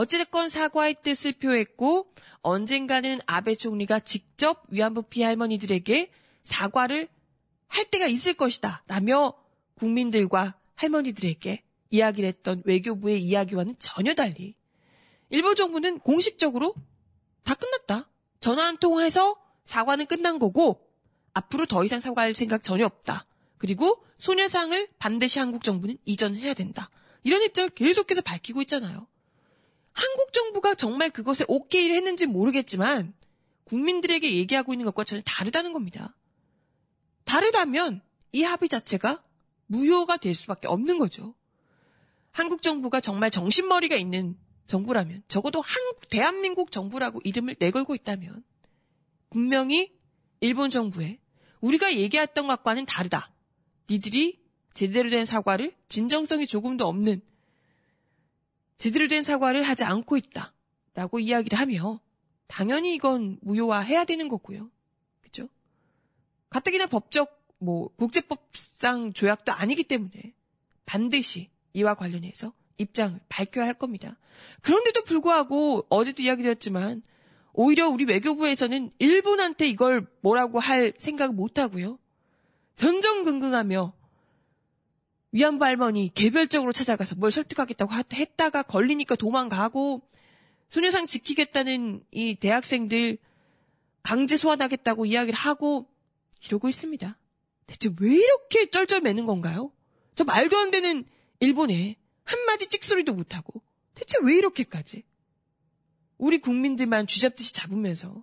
어찌됐건 0.00 0.48
사과의 0.48 0.96
뜻을 1.02 1.32
표했고 1.32 2.10
언젠가는 2.40 3.20
아베 3.26 3.54
총리가 3.54 4.00
직접 4.00 4.64
위안부 4.68 5.02
피해 5.02 5.26
할머니들에게 5.26 6.10
사과를 6.44 7.08
할 7.66 7.84
때가 7.90 8.06
있을 8.06 8.32
것이다 8.32 8.82
라며 8.86 9.34
국민들과 9.74 10.56
할머니들에게 10.74 11.62
이야기를 11.90 12.28
했던 12.28 12.62
외교부의 12.64 13.22
이야기와는 13.22 13.76
전혀 13.78 14.14
달리 14.14 14.54
일본 15.28 15.54
정부는 15.54 15.98
공식적으로 15.98 16.74
다 17.44 17.54
끝났다. 17.54 18.08
전화 18.40 18.64
한 18.64 18.78
통해서 18.78 19.36
사과는 19.66 20.06
끝난 20.06 20.38
거고 20.38 20.80
앞으로 21.34 21.66
더 21.66 21.84
이상 21.84 22.00
사과할 22.00 22.34
생각 22.34 22.62
전혀 22.62 22.86
없다. 22.86 23.26
그리고 23.58 24.02
소녀상을 24.16 24.88
반드시 24.98 25.38
한국 25.40 25.62
정부는 25.62 25.98
이전해야 26.06 26.54
된다. 26.54 26.88
이런 27.22 27.42
입장을 27.42 27.68
계속해서 27.70 28.22
밝히고 28.22 28.62
있잖아요. 28.62 29.09
한국 29.92 30.32
정부가 30.32 30.74
정말 30.74 31.10
그것에 31.10 31.44
오케이를 31.48 31.96
했는지 31.96 32.26
모르겠지만 32.26 33.14
국민들에게 33.64 34.34
얘기하고 34.34 34.72
있는 34.72 34.84
것과 34.86 35.04
전혀 35.04 35.22
다르다는 35.24 35.72
겁니다. 35.72 36.16
다르다면 37.24 38.02
이 38.32 38.42
합의 38.42 38.68
자체가 38.68 39.22
무효가 39.66 40.16
될 40.16 40.34
수밖에 40.34 40.68
없는 40.68 40.98
거죠. 40.98 41.34
한국 42.32 42.62
정부가 42.62 43.00
정말 43.00 43.30
정신머리가 43.30 43.96
있는 43.96 44.36
정부라면 44.66 45.22
적어도 45.28 45.60
한국 45.60 46.08
대한민국 46.08 46.70
정부라고 46.70 47.20
이름을 47.24 47.56
내걸고 47.58 47.94
있다면 47.94 48.44
분명히 49.30 49.92
일본 50.40 50.70
정부에 50.70 51.18
우리가 51.60 51.94
얘기했던 51.94 52.46
것과는 52.46 52.86
다르다. 52.86 53.32
니들이 53.90 54.40
제대로 54.74 55.10
된 55.10 55.24
사과를 55.24 55.74
진정성이 55.88 56.46
조금도 56.46 56.86
없는 56.86 57.20
제대로 58.80 59.08
된 59.08 59.22
사과를 59.22 59.62
하지 59.62 59.84
않고 59.84 60.16
있다. 60.16 60.54
라고 60.94 61.20
이야기를 61.20 61.58
하며 61.58 62.00
당연히 62.46 62.94
이건 62.94 63.38
무효화해야 63.42 64.06
되는 64.06 64.26
거고요. 64.26 64.70
그죠? 65.20 65.48
가뜩이나 66.48 66.86
법적 66.86 67.38
뭐 67.58 67.88
국제법상 67.96 69.12
조약도 69.12 69.52
아니기 69.52 69.84
때문에 69.84 70.34
반드시 70.86 71.50
이와 71.74 71.94
관련해서 71.94 72.54
입장을 72.78 73.20
밝혀야 73.28 73.66
할 73.66 73.74
겁니다. 73.74 74.16
그런데도 74.62 75.04
불구하고 75.04 75.86
어제도 75.90 76.22
이야기드렸지만 76.22 77.02
오히려 77.52 77.86
우리 77.86 78.06
외교부에서는 78.06 78.92
일본한테 78.98 79.68
이걸 79.68 80.06
뭐라고 80.22 80.58
할 80.58 80.94
생각을 80.98 81.34
못 81.34 81.58
하고요. 81.58 81.98
전전긍긍하며 82.76 83.92
위안부 85.32 85.64
할머니 85.64 86.12
개별적으로 86.14 86.72
찾아가서 86.72 87.14
뭘 87.16 87.30
설득하겠다고 87.30 87.92
했다가 88.12 88.62
걸리니까 88.64 89.14
도망가고 89.14 90.02
소녀상 90.70 91.06
지키겠다는 91.06 92.04
이 92.10 92.34
대학생들 92.34 93.18
강제 94.02 94.36
소환하겠다고 94.36 95.06
이야기를 95.06 95.38
하고 95.38 95.88
이러고 96.46 96.68
있습니다. 96.68 97.16
대체 97.66 97.90
왜 98.00 98.14
이렇게 98.14 98.70
쩔쩔매는 98.70 99.26
건가요? 99.26 99.72
저 100.14 100.24
말도 100.24 100.56
안 100.56 100.70
되는 100.70 101.04
일본에 101.38 101.96
한마디 102.24 102.66
찍소리도 102.66 103.12
못하고 103.14 103.62
대체 103.94 104.18
왜 104.22 104.36
이렇게까지 104.36 105.04
우리 106.18 106.38
국민들만 106.38 107.06
쥐잡듯이 107.06 107.52
잡으면서 107.54 108.22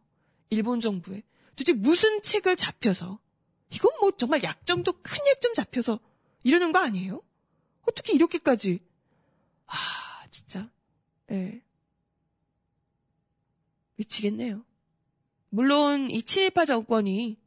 일본 0.49 0.79
정부에 0.79 1.23
도대체 1.55 1.73
무슨 1.73 2.21
책을 2.21 2.55
잡혀서 2.55 3.19
이건 3.71 3.91
뭐 3.99 4.11
정말 4.11 4.43
약점도 4.43 4.93
큰 5.01 5.17
약점 5.29 5.53
잡혀서 5.53 5.99
이러는 6.43 6.71
거 6.71 6.79
아니에요? 6.79 7.21
어떻게 7.87 8.13
이렇게까지 8.13 8.79
아 9.65 9.73
진짜 10.31 10.69
예 11.31 11.61
미치겠네요. 13.95 14.63
물론 15.49 16.09
이 16.09 16.21
친일파 16.21 16.65
정권이 16.65 17.37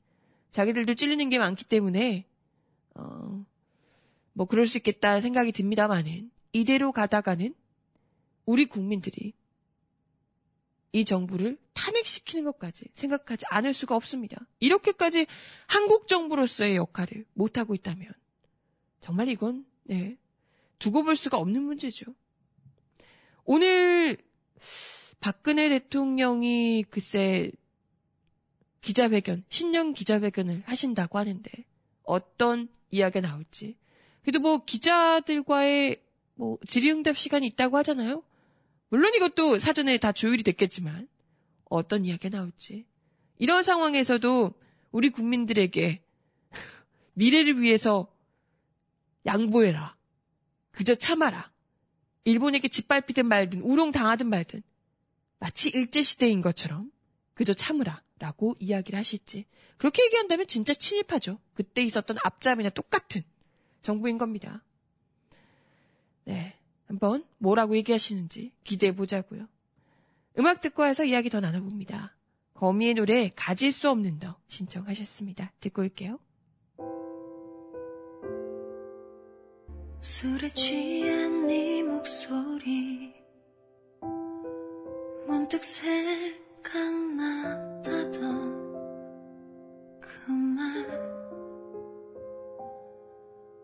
자기들도 0.52 0.94
찔리는 0.94 1.28
게 1.28 1.38
많기 1.38 1.64
때문에 1.64 2.26
어, 2.94 3.44
뭐 4.32 4.46
그럴 4.46 4.66
수 4.66 4.78
있겠다 4.78 5.20
생각이 5.20 5.52
듭니다만은 5.52 6.30
이대로 6.52 6.92
가다가는 6.92 7.54
우리 8.46 8.66
국민들이 8.66 9.32
이 10.92 11.04
정부를 11.04 11.56
탄핵시키는 11.74 12.44
것까지 12.44 12.86
생각하지 12.94 13.46
않을 13.48 13.72
수가 13.72 13.94
없습니다. 13.94 14.36
이렇게까지 14.58 15.26
한국 15.66 16.08
정부로서의 16.08 16.76
역할을 16.76 17.26
못하고 17.32 17.74
있다면 17.74 18.12
정말 19.00 19.28
이건 19.28 19.64
네, 19.84 20.16
두고 20.78 21.02
볼 21.02 21.16
수가 21.16 21.38
없는 21.38 21.62
문제죠. 21.62 22.14
오늘 23.44 24.16
박근혜 25.20 25.68
대통령이 25.68 26.84
글쎄 26.90 27.50
기자회견, 28.80 29.44
신년 29.48 29.92
기자회견을 29.92 30.62
하신다고 30.66 31.18
하는데 31.18 31.50
어떤 32.02 32.68
이야기가 32.90 33.26
나올지. 33.26 33.76
그래도 34.22 34.40
뭐 34.40 34.64
기자들과의 34.64 36.00
뭐 36.34 36.58
질의응답 36.66 37.16
시간이 37.16 37.46
있다고 37.48 37.76
하잖아요. 37.78 38.22
물론 38.88 39.14
이것도 39.14 39.58
사전에 39.58 39.98
다 39.98 40.12
조율이 40.12 40.42
됐겠지만 40.42 41.08
어떤 41.64 42.04
이야기가 42.04 42.36
나올지. 42.36 42.86
이런 43.38 43.62
상황에서도 43.62 44.52
우리 44.90 45.10
국민들에게 45.10 46.02
미래를 47.14 47.60
위해서 47.60 48.12
양보해라. 49.26 49.96
그저 50.72 50.94
참아라. 50.94 51.50
일본에게 52.24 52.68
짓밟히든 52.68 53.26
말든 53.26 53.62
우롱당하든 53.62 54.28
말든 54.28 54.62
마치 55.38 55.70
일제시대인 55.70 56.42
것처럼 56.42 56.92
그저 57.34 57.54
참으라 57.54 58.02
라고 58.18 58.54
이야기를 58.58 58.98
하실지 58.98 59.46
그렇게 59.78 60.04
얘기한다면 60.04 60.46
진짜 60.46 60.74
친일파죠. 60.74 61.38
그때 61.54 61.82
있었던 61.82 62.18
앞잡이나 62.22 62.68
똑같은 62.70 63.22
정부인 63.82 64.18
겁니다. 64.18 64.62
네. 66.24 66.54
한번 66.86 67.24
뭐라고 67.38 67.76
얘기하시는지 67.76 68.52
기대해 68.64 68.94
보자고요. 68.94 69.46
음악 70.38 70.60
듣고 70.60 70.82
와서 70.82 71.04
이야기 71.04 71.30
더 71.30 71.40
나눠봅니다. 71.40 72.14
거미의 72.54 72.94
노래 72.94 73.30
가질 73.34 73.72
수 73.72 73.88
없는 73.88 74.18
너 74.18 74.36
신청하셨습니다. 74.48 75.52
듣고 75.60 75.82
올게요. 75.82 76.18
술에 80.00 80.48
취한 80.50 81.46
네 81.46 81.82
목소리. 81.82 83.14
문득 85.26 85.62
생각났다던 85.62 87.20
그 90.00 90.32
말. 90.32 90.86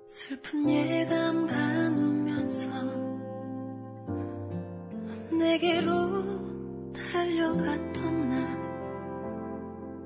슬픈 0.06 0.68
예감 0.68 1.46
가누면서 1.46 2.68
내게로 5.38 6.92
달려갔던 6.92 8.28
날 8.28 8.66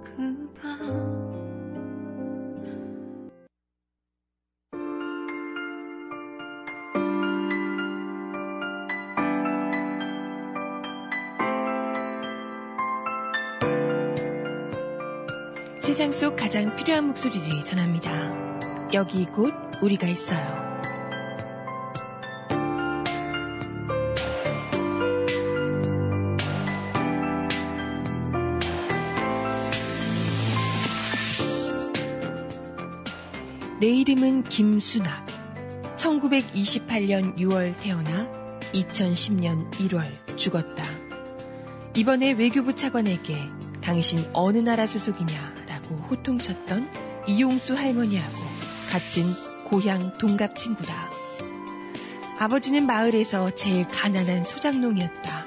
그 0.05 0.53
밤 0.61 1.20
세상 15.91 16.13
속 16.13 16.37
가장 16.37 16.77
필요한 16.77 17.09
목소리를 17.09 17.65
전합니다. 17.65 18.13
여기 18.93 19.25
곧 19.27 19.53
우리가 19.83 20.07
있어요. 20.07 20.39
내 33.81 33.89
이름은 33.89 34.45
김순학. 34.45 35.27
1928년 35.97 37.37
6월 37.37 37.77
태어나 37.81 38.31
2010년 38.73 39.69
1월 39.73 40.37
죽었다. 40.37 40.85
이번에 41.97 42.31
외교부 42.31 42.77
차관에게 42.77 43.35
당신 43.83 44.25
어느 44.33 44.59
나라 44.59 44.87
소속이냐 44.87 45.50
라고 45.91 45.97
호통쳤던 46.05 46.89
이용수 47.27 47.75
할머니하고 47.75 48.37
같은 48.91 49.25
고향 49.65 50.13
동갑 50.15 50.55
친구다. 50.55 51.11
아버지는 52.39 52.87
마을에서 52.87 53.51
제일 53.55 53.87
가난한 53.89 54.45
소장농이었다. 54.45 55.47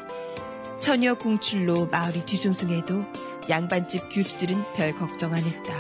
처녀 0.80 1.16
공출로 1.16 1.88
마을이 1.88 2.26
뒤숭숭해도 2.26 3.06
양반집 3.50 4.10
교수들은 4.12 4.58
별 4.76 4.94
걱정 4.94 5.34
안 5.34 5.40
했다. 5.40 5.76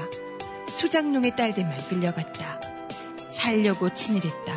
소장농의 0.67 1.35
딸들만 1.35 1.77
끌려갔다. 1.89 2.59
살려고 3.29 3.93
친일했다. 3.93 4.55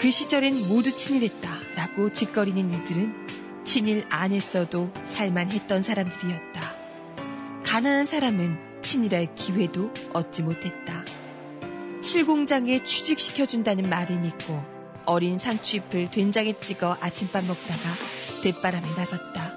그 0.00 0.10
시절엔 0.10 0.68
모두 0.68 0.94
친일했다. 0.94 1.50
라고 1.76 2.12
짓거리는 2.12 2.82
이들은 2.82 3.64
친일 3.64 4.06
안 4.10 4.32
했어도 4.32 4.92
살만 5.06 5.52
했던 5.52 5.82
사람들이었다. 5.82 6.60
가난한 7.64 8.06
사람은 8.06 8.75
친일할 8.96 9.34
기회도 9.34 9.90
얻지 10.14 10.42
못했다. 10.42 11.04
실공장에 12.02 12.82
취직시켜준다는 12.82 13.90
말을 13.90 14.18
믿고 14.20 14.62
어린 15.04 15.38
상추잎을 15.38 16.10
된장에 16.10 16.54
찍어 16.54 16.96
아침밥 17.00 17.44
먹다가 17.44 17.80
대바람에 18.42 18.86
나섰다. 18.96 19.52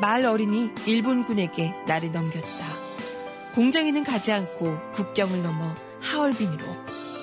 마을 0.00 0.26
어린이 0.26 0.70
일본군에게 0.84 1.74
나를 1.86 2.10
넘겼다. 2.10 2.48
공장에는 3.54 4.02
가지 4.02 4.32
않고 4.32 4.90
국경을 4.92 5.44
넘어 5.44 5.72
하얼빈으로 6.00 6.64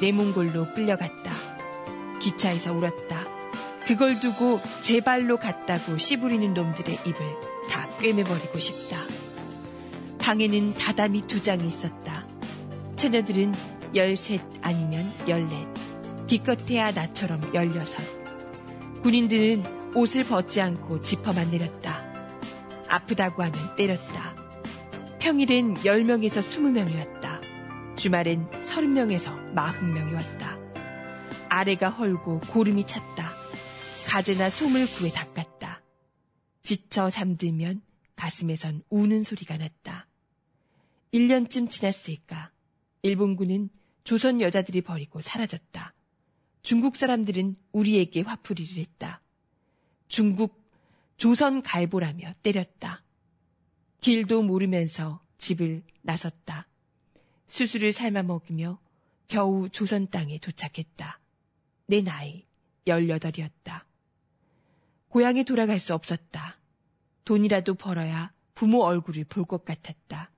내몽골로 0.02 0.74
끌려갔다. 0.74 1.32
기차에서 2.22 2.72
울었다. 2.72 3.26
그걸 3.86 4.18
두고 4.18 4.62
제 4.82 5.02
발로 5.02 5.36
갔다고 5.36 5.98
씨부리는 5.98 6.54
놈들의 6.54 7.00
입을 7.06 7.20
다 7.70 7.90
꿰매버리고 8.00 8.58
싶다. 8.60 9.03
방에는 10.24 10.76
다다미 10.76 11.28
두 11.28 11.44
장이 11.44 11.68
있었다. 11.68 12.14
처녀들은 12.96 13.54
열셋 13.94 14.40
아니면 14.62 15.04
열넷, 15.28 15.68
기껏해야 16.28 16.92
나처럼 16.94 17.42
열여섯. 17.54 18.02
군인들은 19.04 19.96
옷을 19.96 20.24
벗지 20.24 20.62
않고 20.62 21.02
지퍼만 21.02 21.52
내렸다. 21.52 22.02
아프다고 22.88 23.44
하면 23.44 23.76
때렸다. 23.76 24.34
평일엔 25.20 25.74
10명에서 25.74 26.50
20명이었다. 26.50 27.98
주말엔 27.98 28.50
30명에서 28.62 29.54
40명이 29.54 30.14
왔다. 30.14 30.58
아래가 31.50 31.90
헐고 31.90 32.40
고름이 32.50 32.88
찼다. 32.88 33.30
가재나 34.08 34.50
솜을 34.50 34.88
구해 34.88 35.12
닦았다. 35.12 35.82
지쳐 36.64 37.10
잠들면 37.10 37.82
가슴에선 38.16 38.84
우는 38.90 39.24
소리가 39.24 39.58
났다. 39.58 39.93
1년쯤 41.14 41.70
지났을까. 41.70 42.52
일본군은 43.04 43.70
조선 44.04 44.42
여자들이 44.42 44.82
버리고 44.82 45.22
사라졌다. 45.22 45.94
중국 46.64 46.96
사람들은 46.96 47.56
우리에게 47.72 48.22
화풀이를 48.22 48.78
했다. 48.78 49.22
중국 50.08 50.64
조선 51.18 51.62
갈보라며 51.62 52.34
때렸다. 52.42 53.04
길도 54.02 54.42
모르면서 54.44 55.22
집을 55.38 55.84
나섰다. 56.02 56.68
수수를 57.48 57.92
삶아 57.92 58.24
먹으며 58.24 58.80
겨우 59.28 59.70
조선 59.70 60.10
땅에 60.10 60.40
도착했다. 60.40 61.20
내 61.88 62.02
나이 62.02 62.46
18이었다. 62.88 63.84
고향에 65.10 65.44
돌아갈 65.44 65.80
수 65.80 65.94
없었다. 65.94 66.58
돈이라도 67.24 67.76
벌어야 67.76 68.34
부모 68.56 68.84
얼굴을 68.84 69.26
볼 69.26 69.46
것 69.46 69.64
같았다. 69.64 70.32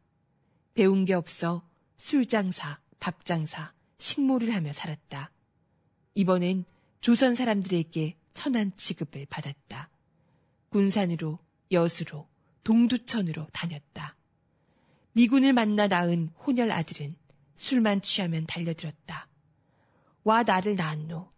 배운 0.76 1.06
게 1.06 1.14
없어 1.14 1.68
술장사, 1.98 2.80
밥장사, 3.00 3.74
식모를 3.98 4.54
하며 4.54 4.74
살았다. 4.74 5.32
이번엔 6.14 6.66
조선 7.00 7.34
사람들에게 7.34 8.18
천한 8.34 8.74
취급을 8.76 9.26
받았다. 9.28 9.90
군산으로, 10.70 11.40
여수로, 11.72 12.28
동두천으로 12.66 13.48
다녔다. 13.54 14.18
미군을 15.14 15.54
만나 15.54 15.88
낳은 15.88 16.30
혼혈 16.46 16.70
아들은 16.70 17.16
술만 17.56 18.02
취하면 18.02 18.46
달려들었다. 18.46 19.30
와 20.26 20.44
나를 20.44 20.76
낳았노. 20.76 21.32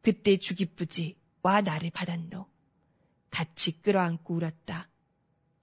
그때 0.00 0.36
주기쁘지 0.36 1.16
와 1.42 1.60
나를 1.60 1.90
받았노. 1.90 2.46
같이 3.30 3.82
끌어안고 3.82 4.34
울었다. 4.36 4.88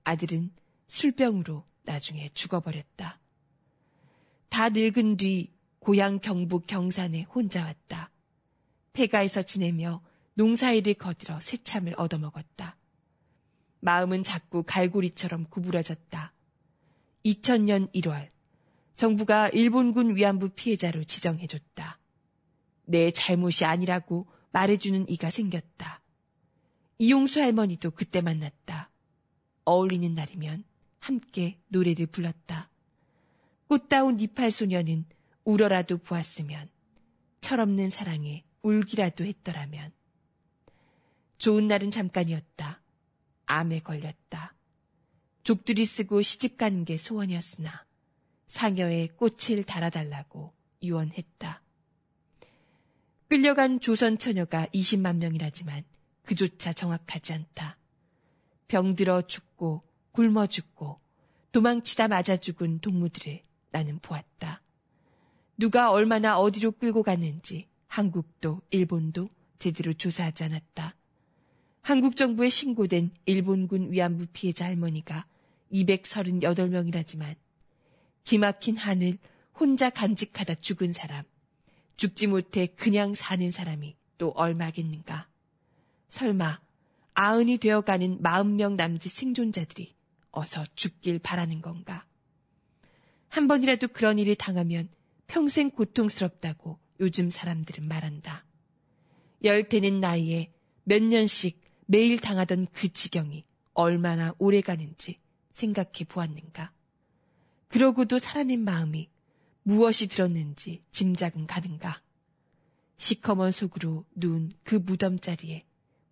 아들은 0.04 0.52
술병으로 0.88 1.66
나중에 1.84 2.30
죽어버렸다. 2.34 3.20
다 4.50 4.70
늙은 4.70 5.18
뒤 5.18 5.52
고향 5.80 6.20
경북 6.20 6.68
경산에 6.68 7.24
혼자 7.24 7.66
왔다. 7.66 8.10
폐가에서 8.94 9.42
지내며 9.42 10.02
농사일을 10.36 10.96
거들어 10.96 11.40
새참을 11.40 11.96
얻어먹었다. 11.98 12.78
마음은 13.80 14.24
자꾸 14.24 14.64
갈고리처럼 14.64 15.46
구부러졌다. 15.50 16.34
2000년 17.26 17.92
1월 17.94 18.30
정부가 18.96 19.50
일본군 19.50 20.16
위안부 20.16 20.50
피해자로 20.50 21.04
지정해줬다. 21.04 22.00
내 22.86 23.12
잘못이 23.12 23.66
아니라고 23.66 24.28
말해주는 24.52 25.10
이가 25.10 25.30
생겼다. 25.30 26.02
이용수 27.00 27.42
할머니도 27.42 27.92
그때 27.92 28.22
만났다. 28.22 28.92
어울리는 29.66 30.14
날이면 30.14 30.64
함께 31.04 31.60
노래를 31.68 32.06
불렀다. 32.06 32.70
꽃다운 33.68 34.22
이팔 34.22 34.52
소녀는 34.52 35.04
울어라도 35.44 35.98
보았으면 35.98 36.70
철없는 37.42 37.90
사랑에 37.90 38.46
울기라도 38.62 39.26
했더라면 39.26 39.92
좋은 41.40 41.68
날은 41.68 41.92
잠깐이었다. 41.92 42.82
암에 43.48 43.80
걸렸다. 43.82 44.56
족들이 45.44 45.84
쓰고 45.86 46.22
시집 46.22 46.58
가는 46.58 46.86
게 46.86 46.96
소원이었으나 46.96 47.86
상여에 48.48 49.08
꽃을 49.18 49.66
달아달라고 49.66 50.54
유언했다. 50.82 51.62
끌려간 53.28 53.82
조선 53.82 54.18
처녀가 54.18 54.68
20만 54.68 55.18
명이라지만 55.18 55.84
그조차 56.22 56.72
정확하지 56.72 57.34
않다. 57.34 57.78
병들어 58.70 59.24
죽고 59.24 59.84
굶어 60.14 60.48
죽고 60.48 61.00
도망치다 61.52 62.08
맞아 62.08 62.38
죽은 62.38 62.80
동무들을 62.80 63.42
나는 63.72 64.00
보았다. 64.00 64.62
누가 65.58 65.92
얼마나 65.92 66.40
어디로 66.40 66.74
끌고 66.74 67.04
갔는지 67.04 67.68
한국도 67.88 68.62
일본도 68.70 69.30
제대로 69.60 69.94
조사하지 69.94 70.44
않았다. 70.46 70.96
한국 71.82 72.16
정부에 72.16 72.50
신고된 72.50 73.12
일본군 73.26 73.92
위안부 73.92 74.28
피해자 74.34 74.66
할머니가 74.66 75.26
238명이라지만 75.72 77.36
기막힌 78.24 78.78
하늘 78.78 79.18
혼자 79.60 79.90
간직하다 79.90 80.56
죽은 80.56 80.94
사람, 80.94 81.26
죽지 81.98 82.28
못해 82.28 82.68
그냥 82.68 83.16
사는 83.16 83.50
사람이 83.50 83.96
또 84.18 84.30
얼마겠는가. 84.30 85.28
설마 86.10 86.60
아흔이 87.16 87.58
되어가는 87.58 88.22
40명 88.22 88.76
남짓 88.76 89.12
생존자들이 89.12 89.94
어서 90.34 90.66
죽길 90.76 91.20
바라는 91.20 91.62
건가. 91.62 92.06
한 93.30 93.48
번이라도 93.48 93.88
그런 93.90 94.20
일이 94.20 94.36
당하면 94.36 94.90
평생 95.28 95.70
고통스럽다고 95.70 96.78
요즘 97.00 97.30
사람들은 97.30 97.88
말한다. 97.88 98.44
열 99.44 99.70
되는 99.70 100.00
나이에 100.00 100.52
몇 100.84 101.02
년씩 101.02 101.62
매일 101.86 102.20
당하던 102.20 102.68
그 102.74 102.92
지경이 102.92 103.46
얼마나 103.74 104.34
오래 104.40 104.62
가는지 104.62 105.20
생각해 105.54 106.06
보았는가. 106.08 106.72
그러고도 107.68 108.18
살아낸 108.18 108.64
마음이 108.64 109.10
무엇이 109.64 110.08
들었는지 110.08 110.82
짐작은 110.92 111.48
가는가. 111.48 112.02
시커먼 112.98 113.52
속으로 113.52 114.06
누운 114.16 114.52
그 114.64 114.76
무덤 114.76 115.20
자리에 115.20 115.66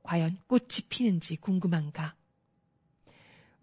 과연 0.03 0.37
꽃이 0.47 0.87
피는지 0.89 1.35
궁금한가. 1.37 2.15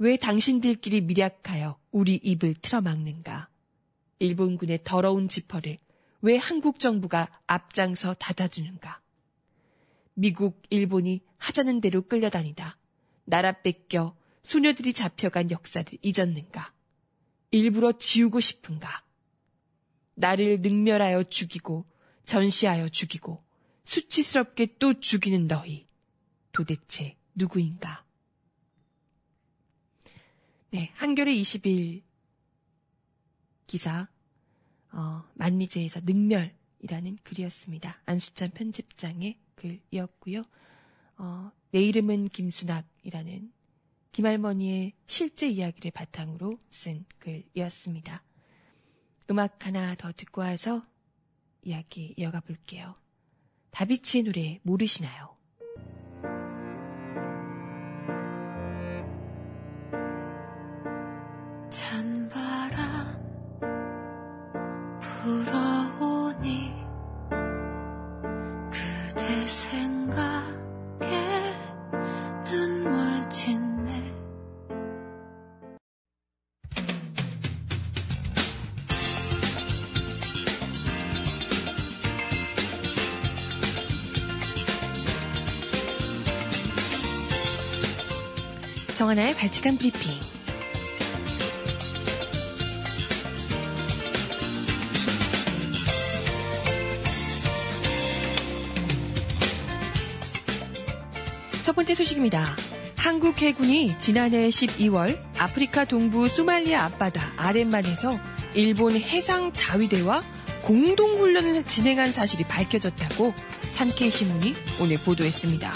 왜 0.00 0.16
당신들끼리 0.16 1.00
미약하여 1.00 1.76
우리 1.90 2.14
입을 2.22 2.54
틀어막는가. 2.54 3.48
일본군의 4.20 4.80
더러운 4.84 5.28
지퍼를 5.28 5.78
왜 6.20 6.36
한국 6.36 6.78
정부가 6.78 7.28
앞장서 7.48 8.14
닫아주는가. 8.14 9.00
미국, 10.14 10.62
일본이 10.70 11.20
하자는 11.38 11.80
대로 11.80 12.02
끌려다니다 12.02 12.78
나라 13.24 13.52
뺏겨 13.52 14.16
소녀들이 14.44 14.92
잡혀간 14.92 15.50
역사를 15.50 15.86
잊었는가? 16.00 16.72
일부러 17.50 17.92
지우고 17.98 18.38
싶은가? 18.38 19.04
나를 20.14 20.60
능멸하여 20.60 21.24
죽이고 21.24 21.86
전시하여 22.24 22.88
죽이고 22.88 23.42
수치스럽게 23.84 24.76
또 24.78 25.00
죽이는 25.00 25.48
너희 25.48 25.86
도대체 26.52 27.16
누구인가? 27.34 28.07
네, 30.70 30.90
한겨레 30.96 31.32
20일 31.32 32.02
기사 33.66 34.06
어, 34.92 35.24
만미제에서 35.32 36.00
능멸이라는 36.04 37.18
글이었습니다. 37.22 38.02
안수찬 38.04 38.50
편집장의 38.50 39.38
글이었고요. 39.54 40.42
어, 41.16 41.50
내 41.70 41.80
이름은 41.80 42.28
김순학이라는 42.28 43.50
김할머니의 44.12 44.92
실제 45.06 45.48
이야기를 45.48 45.90
바탕으로 45.90 46.58
쓴 46.70 47.06
글이었습니다. 47.18 48.22
음악 49.30 49.64
하나 49.64 49.94
더 49.94 50.12
듣고 50.12 50.42
와서 50.42 50.86
이야기 51.62 52.12
이어가 52.18 52.40
볼게요. 52.40 52.94
다비치의 53.70 54.24
노래 54.24 54.60
모르시나요? 54.64 55.37
정하나의 88.98 89.36
발칙한 89.36 89.78
브리핑. 89.78 90.37
번째 101.78 101.94
소식입니다. 101.94 102.56
한국 102.96 103.40
해군이 103.40 104.00
지난해 104.00 104.48
12월 104.48 105.16
아프리카 105.38 105.84
동부 105.84 106.26
소말리아 106.26 106.86
앞바다 106.86 107.34
아랫만에서 107.36 108.18
일본 108.54 108.96
해상 108.96 109.52
자위대와 109.52 110.20
공동 110.62 111.20
훈련을 111.20 111.62
진행한 111.66 112.10
사실이 112.10 112.42
밝혀졌다고 112.42 113.32
산케이 113.68 114.10
신문이 114.10 114.56
오늘 114.80 114.96
보도했습니다. 115.04 115.72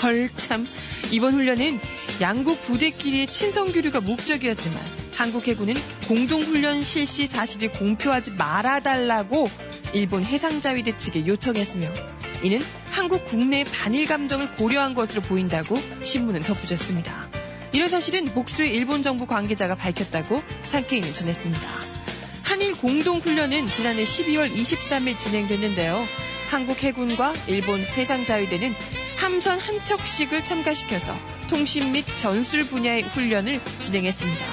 헐 0.00 0.30
참 0.36 0.68
이번 1.10 1.32
훈련은 1.32 1.80
양국 2.20 2.62
부대끼리의 2.62 3.26
친선 3.26 3.72
교류가 3.72 4.02
목적이었지만 4.02 4.80
한국 5.10 5.48
해군은 5.48 5.74
공동 6.06 6.42
훈련 6.42 6.80
실시 6.80 7.26
사실을 7.26 7.72
공표하지 7.72 8.34
말아달라고 8.38 9.48
일본 9.94 10.24
해상자위대 10.24 10.96
측에 10.96 11.26
요청했으며 11.26 11.88
이는 12.44 12.60
한국 12.90 13.24
국내의 13.24 13.64
반일 13.64 14.06
감정을 14.06 14.56
고려한 14.56 14.94
것으로 14.94 15.22
보인다고 15.22 15.76
신문은 16.04 16.40
덧붙였습니다. 16.40 17.28
이런 17.72 17.88
사실은 17.88 18.24
복수의 18.26 18.74
일본 18.74 19.02
정부 19.02 19.26
관계자가 19.26 19.76
밝혔다고 19.76 20.42
산케이는 20.64 21.14
전했습니다. 21.14 21.62
한일 22.42 22.76
공동훈련은 22.76 23.66
지난해 23.66 24.02
12월 24.04 24.52
23일 24.52 25.18
진행됐는데요. 25.18 26.04
한국 26.48 26.82
해군과 26.82 27.32
일본 27.46 27.80
해상자위대는 27.80 28.74
함선 29.16 29.60
한 29.60 29.84
척씩을 29.84 30.42
참가시켜서 30.42 31.14
통신 31.48 31.92
및 31.92 32.04
전술 32.20 32.66
분야의 32.66 33.02
훈련을 33.02 33.60
진행했습니다. 33.78 34.44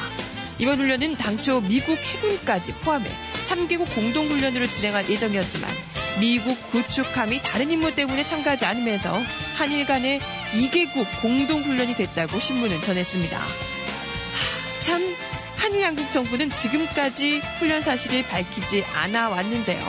이번 0.60 0.80
훈련은 0.80 1.16
당초 1.16 1.62
미국 1.62 1.98
해군까지 1.98 2.74
포함해 2.82 3.08
3개국 3.48 3.94
공동훈련으로 3.96 4.68
진행할 4.68 5.10
예정이었지만 5.10 5.87
미국 6.20 6.58
구축함이 6.72 7.42
다른 7.44 7.70
임무 7.70 7.94
때문에 7.94 8.24
참가하지 8.24 8.66
않으면서 8.66 9.22
한일 9.56 9.86
간의 9.86 10.20
2개국 10.54 11.06
공동훈련이 11.22 11.94
됐다고 11.96 12.40
신문은 12.40 12.82
전했습니다. 12.82 13.38
하, 13.38 14.80
참 14.80 15.16
한일 15.56 15.82
양국 15.82 16.12
정부는 16.12 16.50
지금까지 16.50 17.40
훈련 17.60 17.82
사실을 17.82 18.24
밝히지 18.24 18.84
않아 18.96 19.30
왔는데요. 19.30 19.80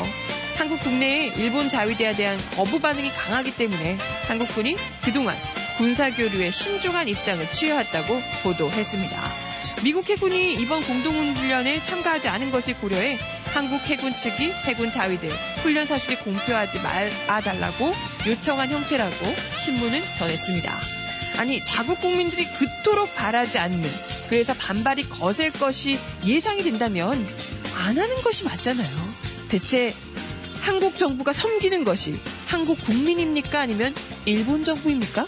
한국 0.57 0.81
국내에 0.81 1.33
일본 1.37 1.69
자위대에 1.69 2.15
대한 2.15 2.37
거부 2.57 2.79
반응이 2.79 3.11
강하기 3.11 3.57
때문에 3.57 3.97
한국군이 4.27 4.77
그동안 5.05 5.37
군사교류에 5.79 6.51
신중한 6.51 7.09
입장을 7.09 7.49
취해왔다고 7.51 8.21
보도했습니다. 8.43 9.49
미국 9.85 10.09
해군이 10.11 10.55
이번 10.55 10.83
공동훈련에 10.83 11.83
참가하지 11.85 12.29
않은 12.29 12.51
것을 12.51 12.75
고려해 12.75 13.17
한국 13.53 13.81
해군 13.83 14.17
측이 14.17 14.53
해군 14.65 14.91
자위대 14.91 15.29
훈련 15.63 15.87
사실을 15.87 16.19
공표하지 16.21 16.81
말아달라고 16.81 17.93
요청한 18.27 18.71
형태라고 18.71 19.15
신문은 19.65 20.01
전했습니다. 20.17 20.73
아니 21.39 21.65
자국 21.65 22.01
국민들이 22.01 22.45
그토록 22.45 23.15
바라지 23.15 23.59
않는 23.59 23.83
그래서 24.29 24.53
반발이 24.55 25.09
거셀 25.09 25.53
것이 25.53 25.99
예상이 26.27 26.63
된다면 26.63 27.13
안 27.85 27.99
하는 27.99 28.15
것이 28.23 28.45
맞잖아요. 28.45 28.89
대체 29.49 29.95
한국 30.61 30.97
정부가 30.97 31.33
섬기는 31.33 31.85
것이 31.85 32.21
한국 32.47 32.79
국민입니까? 32.85 33.61
아니면 33.61 33.95
일본 34.27 34.65
정부입니까? 34.65 35.27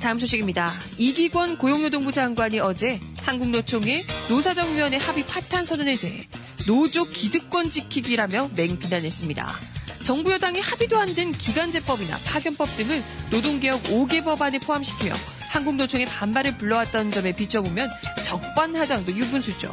다음 0.00 0.18
소식입니다. 0.18 0.72
이기권 0.98 1.58
고용노동부 1.58 2.12
장관이 2.12 2.60
어제 2.60 3.00
한국노총의 3.28 4.06
노사정위원회 4.30 4.96
합의 4.96 5.26
파탄 5.26 5.66
선언에 5.66 5.96
대해 5.96 6.26
노조 6.66 7.04
기득권 7.04 7.70
지키기라며 7.70 8.50
맹비난했습니다. 8.56 9.54
정부 10.02 10.32
여당이 10.32 10.60
합의도 10.60 10.98
안 10.98 11.14
된 11.14 11.32
기간제법이나 11.32 12.16
파견법 12.26 12.74
등을 12.76 13.02
노동개혁 13.30 13.82
5개 13.82 14.24
법안에 14.24 14.60
포함시키며 14.60 15.12
한국노총의 15.50 16.06
반발을 16.06 16.56
불러왔던 16.56 17.12
점에 17.12 17.32
비춰보면 17.32 17.90
적반하장도 18.24 19.12
유분수죠. 19.12 19.70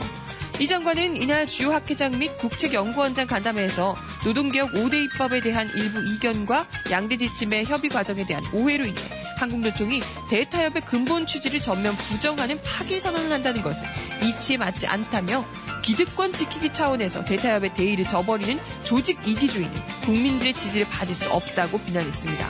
이 0.60 0.68
장관은 0.68 1.16
이날 1.16 1.48
주요 1.48 1.72
학회장 1.72 2.18
및 2.20 2.36
국책연구원장 2.38 3.28
간담회에서 3.28 3.96
노동개혁 4.26 4.72
5대 4.74 4.96
입법에 5.06 5.40
대한 5.40 5.70
일부 5.76 6.00
이견과 6.04 6.66
양대 6.92 7.16
지침의 7.16 7.66
협의 7.66 7.90
과정에 7.90 8.26
대한 8.26 8.44
오해로 8.54 8.86
인해 8.86 9.15
한국노총이 9.36 10.02
대타협의 10.30 10.82
근본 10.84 11.28
취지를 11.28 11.60
전면 11.60 11.96
부정하는 11.96 12.62
파기 12.62 13.00
선언을 13.00 13.32
한다는 13.32 13.62
것은 13.62 13.88
이치에 14.24 14.58
맞지 14.58 14.88
않다며 14.88 15.46
기득권 15.84 16.34
지키기 16.34 16.74
차원에서 16.74 17.26
대타협의 17.26 17.74
대의를 17.76 18.06
저버리는 18.06 18.60
조직 18.84 19.20
이기주의는 19.28 19.74
국민들의 20.04 20.54
지지를 20.54 20.88
받을 20.90 21.14
수 21.14 21.30
없다고 21.30 21.80
비난했습니다. 21.80 22.48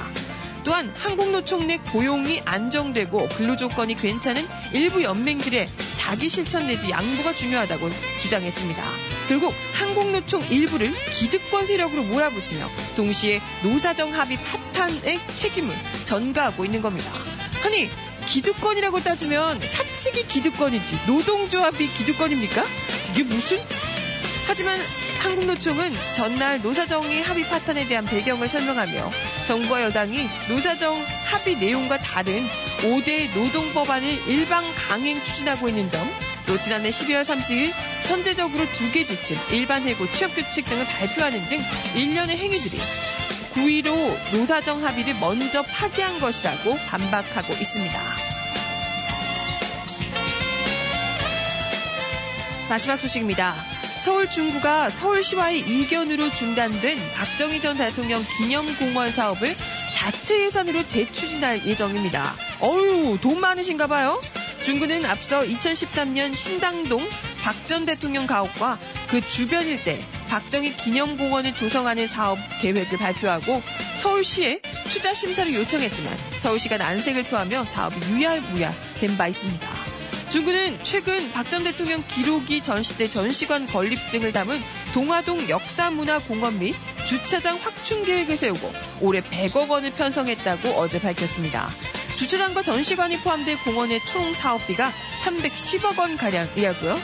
또한 0.64 0.92
한국노총 0.98 1.68
내 1.68 1.78
고용이 1.78 2.42
안정되고 2.44 3.28
근로조건이 3.30 3.96
괜찮은 3.96 4.48
일부 4.74 5.04
연맹들의 5.04 5.68
자기 5.98 6.28
실천 6.28 6.66
내지 6.68 6.90
양보가 6.90 7.34
중요하다고 7.34 7.90
주장했습니다. 8.22 9.15
결국 9.28 9.54
한국노총 9.74 10.48
일부를 10.50 10.94
기득권 11.12 11.66
세력으로 11.66 12.04
몰아붙이며 12.04 12.70
동시에 12.96 13.42
노사정 13.64 14.14
합의 14.14 14.38
파탄의 14.38 15.20
책임을 15.34 15.74
전가하고 16.06 16.66
있는 16.66 16.82
겁니다. 16.82 17.10
아니 17.66 17.90
기득권이라고 18.26 19.02
따지면 19.02 19.60
사측이 19.60 20.28
기득권이지 20.28 21.08
노동조합이 21.08 21.88
기득권입니까? 21.88 22.64
이게 23.12 23.24
무슨? 23.24 23.60
하지만 24.48 24.78
한국노총은 25.22 25.90
전날 26.16 26.62
노사정의 26.62 27.24
합의 27.24 27.50
파탄에 27.50 27.88
대한 27.88 28.06
배경을 28.06 28.48
설명하며 28.48 29.12
정부와 29.48 29.82
여당이 29.84 30.28
노사정 30.50 31.04
합의 31.26 31.58
내용과 31.58 31.98
다른 31.98 32.48
5대 32.82 33.34
노동법안을 33.36 34.28
일방 34.28 34.64
강행 34.76 35.24
추진하고 35.24 35.68
있는 35.68 35.90
점, 35.90 36.00
또 36.46 36.58
지난해 36.60 36.90
12월 36.90 37.24
30일 37.24 37.72
선제적으로 38.02 38.66
두 38.72 38.92
개 38.92 39.06
지침, 39.06 39.38
일반 39.52 39.88
해고, 39.88 40.10
취업 40.12 40.34
규칙 40.36 40.66
등을 40.66 40.86
발표하는 40.86 41.44
등 41.46 41.60
일련의 41.96 42.38
행위들이 42.38 42.78
9.15 43.54 44.32
노사정 44.38 44.86
합의를 44.86 45.16
먼저 45.20 45.62
파기한 45.64 46.20
것이라고 46.20 46.78
반박하고 46.88 47.54
있습니다. 47.54 48.00
마지막 52.70 52.98
소식입니다. 52.98 53.56
서울 54.04 54.30
중구가 54.30 54.90
서울시와의 54.90 55.60
이견으로 55.60 56.30
중단된 56.30 56.98
박정희 57.16 57.60
전 57.62 57.78
대통령 57.78 58.22
기념공원 58.38 59.12
사업을 59.12 59.56
자체 59.94 60.46
예산으로 60.46 60.86
재추진할 60.86 61.66
예정입니다. 61.66 62.36
어유, 62.62 63.18
돈 63.22 63.40
많으신가 63.40 63.88
봐요? 63.88 64.22
중구는 64.66 65.06
앞서 65.06 65.42
2013년 65.42 66.34
신당동 66.36 67.08
박 67.44 67.54
전 67.68 67.86
대통령 67.86 68.26
가옥과 68.28 68.80
그 69.10 69.22
주변 69.28 69.66
일대 69.66 70.00
박정희 70.28 70.76
기념공원을 70.78 71.54
조성하는 71.56 72.08
사업 72.08 72.38
계획을 72.62 72.98
발표하고 72.98 73.62
서울시에 73.98 74.60
투자 74.90 75.14
심사를 75.14 75.52
요청했지만 75.54 76.16
서울시가 76.42 76.78
난색을 76.78 77.24
표하며 77.24 77.64
사업이 77.64 77.96
유야무야 78.12 78.74
된 79.00 79.18
바 79.18 79.28
있습니다. 79.28 79.68
중구는 80.32 80.80
최근 80.84 81.32
박 81.32 81.48
전 81.50 81.64
대통령 81.64 82.04
기록이 82.08 82.62
전시대 82.62 83.10
전시관 83.10 83.68
건립 83.68 84.00
등을 84.12 84.32
담은 84.32 84.60
동화동 84.94 85.48
역사문화공원 85.48 86.60
및 86.60 86.76
주차장 87.08 87.58
확충 87.58 88.04
계획을 88.04 88.36
세우고 88.38 88.72
올해 89.02 89.22
100억 89.22 89.70
원을 89.70 89.92
편성했다고 89.92 90.70
어제 90.70 91.00
밝혔습니다. 91.00 91.70
주차장과 92.18 92.62
전시관이 92.64 93.20
포함된 93.20 93.58
공원의 93.60 94.02
총 94.06 94.34
사업비가 94.34 94.92
310억 95.24 95.98
원가량이라고요. 95.98 96.98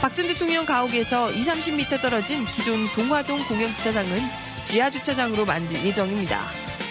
박 0.00 0.14
전 0.14 0.26
대통령 0.26 0.66
가옥에서 0.66 1.30
20, 1.30 1.52
30m 1.54 2.00
떨어진 2.02 2.44
기존 2.44 2.86
동화동 2.92 3.38
공영주차장은 3.46 4.20
지하주차장으로 4.64 5.44
만들 5.44 5.84
예정입니다. 5.84 6.42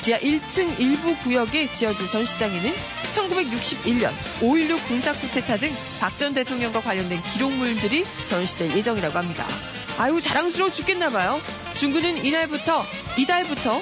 지하 0.02 0.18
1층 0.20 0.80
일부 0.80 1.16
구역에 1.18 1.72
지어진 1.74 2.08
전시장에는 2.10 2.74
1961년 3.14 4.12
5.16 4.40 4.88
군사쿠데타 4.88 5.58
등 5.58 5.72
박 6.00 6.18
전 6.18 6.34
대통령과 6.34 6.82
관련된 6.82 7.22
기록물들이 7.34 8.06
전시될 8.30 8.76
예정이라고 8.78 9.18
합니다. 9.18 9.46
아유 9.98 10.20
자랑스러워 10.22 10.72
죽겠나봐요. 10.72 11.40
중구는 11.78 12.26
이날부터 12.26 12.86
이달부터 13.18 13.82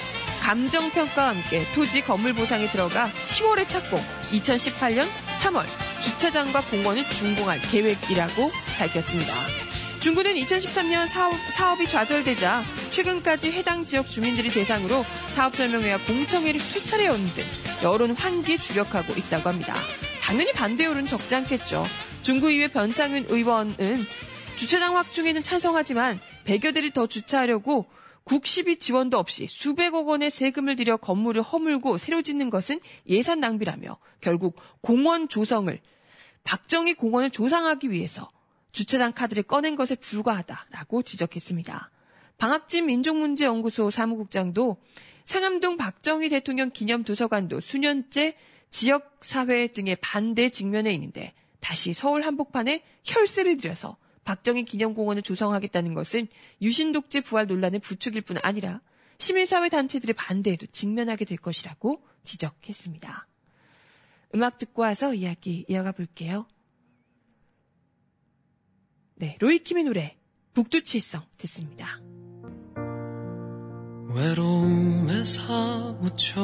감정평가와 0.49 1.35
함께 1.35 1.63
토지 1.75 2.01
건물 2.01 2.33
보상에 2.33 2.65
들어가 2.69 3.07
10월에 3.27 3.67
착공, 3.67 3.99
2018년 4.31 5.05
3월 5.41 5.63
주차장과 6.01 6.61
공원을 6.61 7.03
준공할 7.03 7.61
계획이라고 7.61 8.49
밝혔습니다. 8.79 9.31
중구는 9.99 10.33
2013년 10.33 11.05
사업, 11.05 11.35
사업이 11.55 11.85
좌절되자 11.85 12.63
최근까지 12.89 13.51
해당 13.51 13.85
지역 13.85 14.09
주민들이 14.09 14.49
대상으로 14.49 15.05
사업 15.27 15.55
설명회와 15.55 15.99
공청회를 15.99 16.59
수차례 16.59 17.05
여는 17.05 17.27
등 17.35 17.43
여론 17.83 18.15
환기에 18.15 18.57
주력하고 18.57 19.13
있다고 19.13 19.49
합니다. 19.49 19.75
당연히 20.23 20.51
반대 20.53 20.85
여론 20.85 21.05
적지 21.05 21.35
않겠죠. 21.35 21.85
중구의회 22.23 22.69
변창윤 22.69 23.27
의원은 23.29 24.03
주차장 24.57 24.97
확충에는 24.97 25.43
찬성하지만 25.43 26.19
100여 26.45 26.73
대를 26.73 26.89
더 26.89 27.05
주차하려고 27.05 27.85
국시비 28.29 28.77
지원도 28.77 29.17
없이 29.17 29.47
수백억 29.49 30.07
원의 30.07 30.29
세금을 30.29 30.75
들여 30.75 30.97
건물을 30.97 31.41
허물고 31.41 31.97
새로 31.97 32.21
짓는 32.21 32.51
것은 32.51 32.79
예산 33.07 33.39
낭비라며 33.39 33.97
결국 34.21 34.55
공원 34.81 35.27
조성을 35.27 35.79
박정희 36.43 36.93
공원을 36.93 37.31
조성하기 37.31 37.89
위해서 37.89 38.29
주차장 38.71 39.13
카드를 39.13 39.41
꺼낸 39.41 39.75
것에 39.75 39.95
불과하다라고 39.95 41.01
지적했습니다. 41.01 41.89
방학진 42.37 42.85
민족문제연구소 42.85 43.89
사무국장도 43.89 44.77
상암동 45.25 45.77
박정희 45.77 46.29
대통령 46.29 46.69
기념도서관도 46.69 47.59
수년째 47.59 48.37
지역사회 48.69 49.69
등의 49.69 49.95
반대 50.01 50.49
직면에 50.49 50.93
있는데 50.93 51.33
다시 51.61 51.93
서울 51.93 52.21
한복판에 52.21 52.83
혈세를 53.05 53.57
들여서 53.57 53.97
박정희 54.29 54.65
기념공원을 54.65 55.23
조성하겠다는 55.23 55.95
것은 55.95 56.27
유신 56.61 56.91
독재 56.91 57.21
부활 57.21 57.47
논란의 57.47 57.79
부추길 57.79 58.21
뿐 58.21 58.37
아니라 58.43 58.79
시민사회 59.17 59.69
단체들의 59.69 60.13
반대에도 60.13 60.67
직면하게 60.67 61.25
될 61.25 61.39
것이라고 61.39 62.03
지적했습니다. 62.25 63.27
음악 64.35 64.59
듣고 64.59 64.83
와서 64.83 65.15
이야기 65.15 65.65
이어가 65.67 65.93
볼게요. 65.93 66.45
네, 69.15 69.35
로이킴의 69.39 69.85
노래 69.85 70.15
북두칠성 70.53 71.23
듣습니다. 71.37 71.99
외로움에 74.13 75.23
사무쳐 75.23 76.43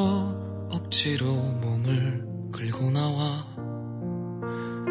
억지로 0.72 1.36
몸을 1.36 2.52
끌고 2.52 2.90
나와 2.90 3.46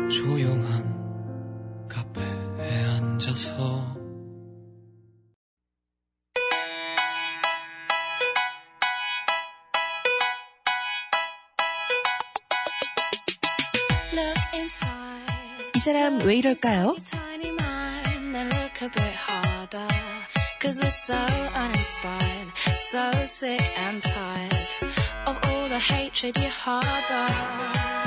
조용한 0.09 1.89
카페에 1.89 2.44
앉아서 2.74 3.96
Look 14.14 14.38
inside. 14.54 15.72
이 15.76 15.80
사람 15.80 16.20
왜 16.20 16.38
이럴까요? 16.38 16.96
Tiny 17.10 17.50
mind, 17.50 18.34
they 18.34 18.46
look 18.46 18.82
a 18.82 18.90
bit 18.90 19.16
harder. 19.16 19.88
Cause 20.60 20.80
we're 20.82 20.92
so 20.92 21.16
uninspired, 21.16 22.52
so 22.78 23.12
sick 23.26 23.62
and 23.78 24.02
tired 24.02 24.68
of 25.26 25.40
all 25.46 25.70
the 25.70 25.80
hatred 25.80 26.38
you 26.38 26.50
harbor. 26.50 28.03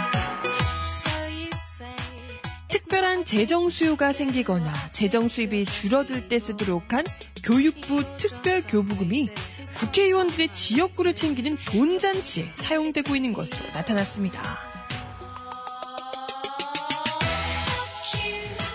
특별한 2.70 3.26
재정 3.26 3.70
수요가 3.70 4.12
생기거나 4.12 4.74
재정 4.92 5.30
수입이 5.30 5.66
줄어들 5.66 6.28
때 6.28 6.38
쓰도록 6.38 6.92
한 6.94 7.06
교육부 7.44 8.04
특별 8.18 8.62
교부금이 8.62 9.30
국회의원들의 9.78 10.54
지역구를 10.54 11.16
챙기는 11.16 11.58
돈잔치에 11.66 12.52
사용되고 12.54 13.16
있는 13.16 13.34
것으로 13.34 13.70
나타났습니다. 13.74 14.42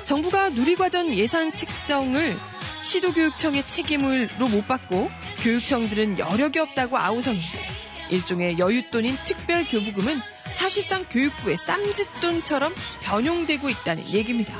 정부가 0.04 0.50
누리과정 0.50 1.14
예산 1.14 1.54
책정을 1.54 2.36
시도교육청의 2.82 3.66
책임으로 3.66 4.48
못 4.48 4.66
받고 4.66 5.10
교육청들은 5.42 6.18
여력이 6.18 6.58
없다고 6.58 6.98
아우성인데 6.98 7.72
일종의 8.10 8.56
여윳돈인 8.56 9.24
특별교부금은 9.24 10.20
사실상 10.62 11.04
교육부의 11.10 11.56
쌈짓돈처럼 11.56 12.72
변용되고 13.02 13.68
있다는 13.68 14.08
얘기입니다. 14.10 14.54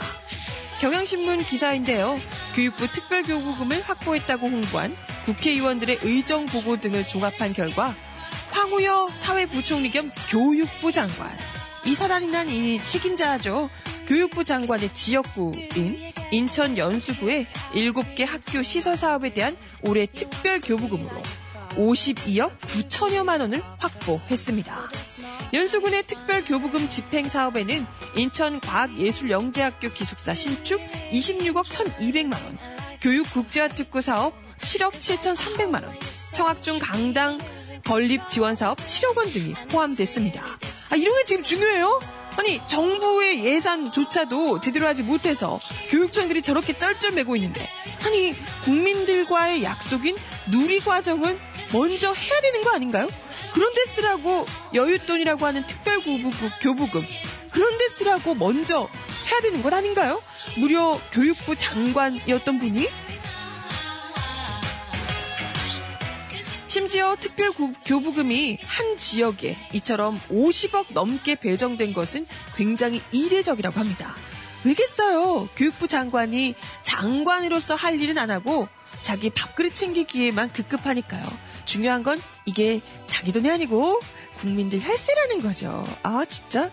경향신문 0.81 1.45
기사인데요. 1.45 2.19
교육부 2.57 2.88
특별교부금을 2.88 3.83
확보했다고 3.83 4.49
홍보한 4.49 4.97
국회의원들의 5.27 6.01
의정 6.03 6.45
보고 6.47 6.81
등을 6.81 7.07
종합한 7.07 7.53
결과 7.53 7.95
황우여 8.51 9.11
사회부총리 9.15 9.93
겸 9.93 10.11
교육부 10.29 10.91
장관 10.91 11.31
이 11.85 11.95
사단이 11.95 12.27
난 12.27 12.49
이 12.49 12.81
책임자죠. 12.85 13.71
교육부 14.09 14.45
장관의 14.45 14.93
지역구인 14.95 16.12
인천 16.33 16.77
연수구의 16.77 17.47
7개 17.75 18.27
학교 18.27 18.65
시설 18.65 18.97
사업에 18.97 19.33
대한 19.33 19.57
올해 19.83 20.07
특별 20.07 20.61
교부금으로 20.61 21.23
52억 21.77 22.59
9천여만 22.61 23.41
원을 23.41 23.63
확보했습니다. 23.79 24.89
연수군의 25.53 26.05
특별 26.07 26.45
교부금 26.45 26.89
집행 26.89 27.25
사업에는 27.29 27.87
인천과학예술영재학교 28.17 29.91
기숙사 29.93 30.35
신축 30.35 30.81
26억 31.11 31.65
1,200만 31.65 32.33
원, 32.33 32.59
교육국제화 33.01 33.69
특구 33.69 34.03
사업 34.03 34.35
7억 34.61 34.93
7,300만 34.93 35.85
원, 35.85 35.93
청학중 36.35 36.79
강당 36.79 37.39
건립 37.85 38.29
지원 38.29 38.55
사업 38.55 38.79
7억 38.79 39.17
원 39.17 39.31
등이 39.31 39.55
포함됐습니다. 39.71 40.43
아, 40.91 40.97
이런 40.97 41.15
게 41.17 41.25
지금 41.25 41.43
중요해요? 41.43 42.01
아니, 42.37 42.61
정부의 42.67 43.45
예산조차도 43.45 44.61
제대로 44.61 44.87
하지 44.87 45.03
못해서 45.03 45.61
교육청들이 45.91 46.41
저렇게 46.41 46.73
쩔쩔매고 46.73 47.37
있는데, 47.37 47.69
아니, 48.07 48.33
국민들과의 48.65 49.63
약속인 49.63 50.17
누리과정은 50.51 51.39
먼저 51.73 52.13
해야 52.13 52.41
되는 52.41 52.63
거 52.63 52.75
아닌가요? 52.75 53.09
그런데 53.55 53.85
쓰라고 53.87 54.45
여윳돈이라고 54.75 55.41
하는 55.41 55.67
특별교부금, 55.67 56.51
교부금, 56.61 57.07
그런데 57.51 57.89
쓰라고 57.89 58.35
먼저 58.35 58.89
해야 59.31 59.41
되는 59.41 59.63
것 59.63 59.73
아닌가요? 59.73 60.23
무려 60.59 60.99
교육부 61.13 61.57
장관이었던 61.57 62.59
분이 62.59 62.89
심지어 66.69 67.15
특별교부금이 67.17 68.59
한 68.65 68.97
지역에 68.97 69.59
이처럼 69.75 70.17
50억 70.31 70.87
넘게 70.95 71.35
배정된 71.35 71.93
것은 71.93 72.25
굉장히 72.57 73.03
이례적이라고 73.13 73.79
합니다. 73.79 74.15
왜겠어요? 74.65 75.51
교육부 75.55 75.87
장관이 75.87 76.55
장관으로서 76.83 77.75
할 77.75 78.01
일은 78.01 78.17
안 78.17 78.31
하고 78.31 78.69
자기 79.03 79.29
밥그릇 79.29 79.75
챙기기에만 79.75 80.53
급급하니까요. 80.53 81.25
중요한 81.64 82.03
건 82.03 82.20
이게 82.46 82.81
자기 83.07 83.33
돈이 83.33 83.51
아니고 83.51 84.01
국민들 84.38 84.81
혈세라는 84.81 85.42
거죠. 85.42 85.85
아, 86.03 86.25
진짜? 86.25 86.70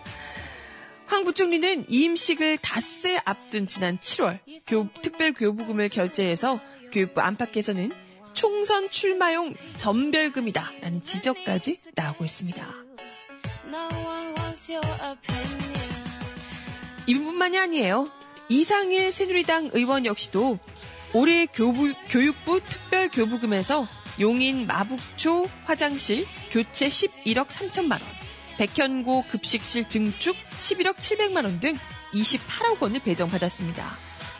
황 1.06 1.24
부총리는 1.24 1.86
이임식을 1.88 2.58
닷새 2.58 3.20
앞둔 3.24 3.66
지난 3.66 3.98
7월 3.98 4.38
교, 4.66 4.88
특별교부금을 5.02 5.88
결제해서 5.88 6.60
교육부 6.92 7.20
안팎에서는 7.20 7.90
총선 8.32 8.90
출마용 8.90 9.54
전별금이다 9.76 10.70
라는 10.80 11.02
지적까지 11.02 11.78
나오고 11.96 12.24
있습니다. 12.24 12.64
이분만이 17.06 17.58
아니에요. 17.58 18.06
이상일 18.48 19.10
새누리당 19.10 19.70
의원 19.72 20.06
역시도 20.06 20.58
올해 21.12 21.46
교부, 21.46 21.92
교육부 22.08 22.60
특별교부금에서 22.64 23.88
용인 24.18 24.66
마북초 24.66 25.46
화장실 25.64 26.26
교체 26.50 26.88
11억 26.88 27.48
3천만 27.48 27.92
원, 27.92 28.02
백현고 28.58 29.24
급식실 29.30 29.88
증축 29.88 30.36
11억 30.36 30.96
7백만 30.96 31.44
원 31.44 31.60
등 31.60 31.76
28억 32.12 32.80
원을 32.80 33.00
배정받았습니다. 33.00 33.84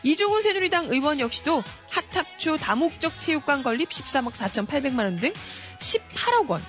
이종훈 0.03 0.43
새누리당 0.43 0.87
의원 0.91 1.21
역시도 1.21 1.63
핫탑초 1.91 2.57
다목적 2.57 3.19
체육관 3.21 3.63
건립 3.63 3.91
13억 3.91 4.33
4,800만 4.33 4.99
원 5.01 5.21
등 5.21 5.33
18억 5.79 6.49
원. 6.49 6.63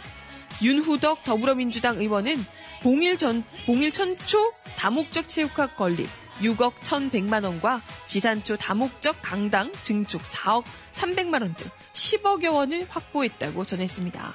윤후덕 0.62 1.24
더불어민주당 1.24 1.98
의원은 1.98 2.36
봉일 2.84 3.18
전 3.18 3.44
봉일 3.66 3.92
천초 3.92 4.52
다목적 4.78 5.28
체육관 5.28 5.76
건립 5.76 6.08
6억 6.41 6.76
1,100만 6.80 7.43
원과 7.43 7.82
지산초 8.06 8.58
다목적 8.58 9.18
강당 9.22 9.72
증축 9.82 10.22
4억 10.22 10.64
300만 10.91 11.41
원 11.41 11.54
등 11.56 11.70
10억여 11.94 12.54
원을 12.54 12.86
확보했다고 12.89 13.66
전했습니다. 13.66 14.34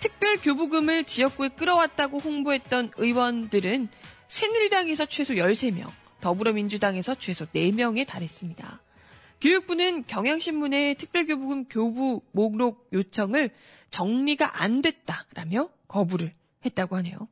특별 0.00 0.36
교부금을 0.36 1.04
지역구에 1.04 1.50
끌어왔다고 1.50 2.18
홍보했던 2.18 2.92
의원들은 2.96 3.88
새누리당에서 4.28 5.06
최소 5.06 5.34
13명, 5.34 5.88
더불어민주당에서 6.20 7.14
최소 7.16 7.46
4명에 7.46 8.06
달했습니다. 8.06 8.80
교육부는 9.40 10.04
경향신문의 10.06 10.96
특별교부금 10.96 11.66
교부 11.66 12.22
목록 12.32 12.88
요청을 12.92 13.50
정리가 13.90 14.62
안 14.62 14.82
됐다라며 14.82 15.70
거부를 15.86 16.34
했다고 16.64 16.96
하네요. 16.96 17.28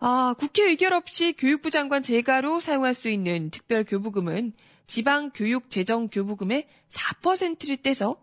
아, 0.00 0.34
국회 0.38 0.64
의결 0.64 0.92
없이 0.92 1.34
교육부 1.36 1.70
장관 1.70 2.02
재가로 2.02 2.60
사용할 2.60 2.94
수 2.94 3.08
있는 3.08 3.50
특별교부금은 3.50 4.52
지방교육재정교부금의 4.86 6.66
4%를 6.88 7.76
떼서 7.76 8.16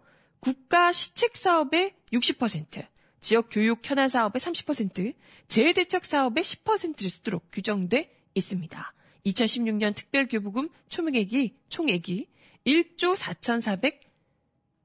국가 0.46 0.92
시책 0.92 1.38
사업의 1.38 1.96
60%, 2.14 2.86
지역 3.20 3.48
교육 3.50 3.80
현안 3.84 4.10
사업의 4.10 4.40
30%, 4.40 5.16
재해 5.48 5.74
대책 5.74 6.06
사업의 6.06 6.44
10%를 6.44 7.10
쓰도록 7.10 7.50
규정돼 7.52 8.16
있습니다. 8.36 8.94
2016년 9.26 9.96
특별교부금 9.96 10.70
총액이, 10.88 11.56
총액이 11.70 12.28
1조 12.68 13.16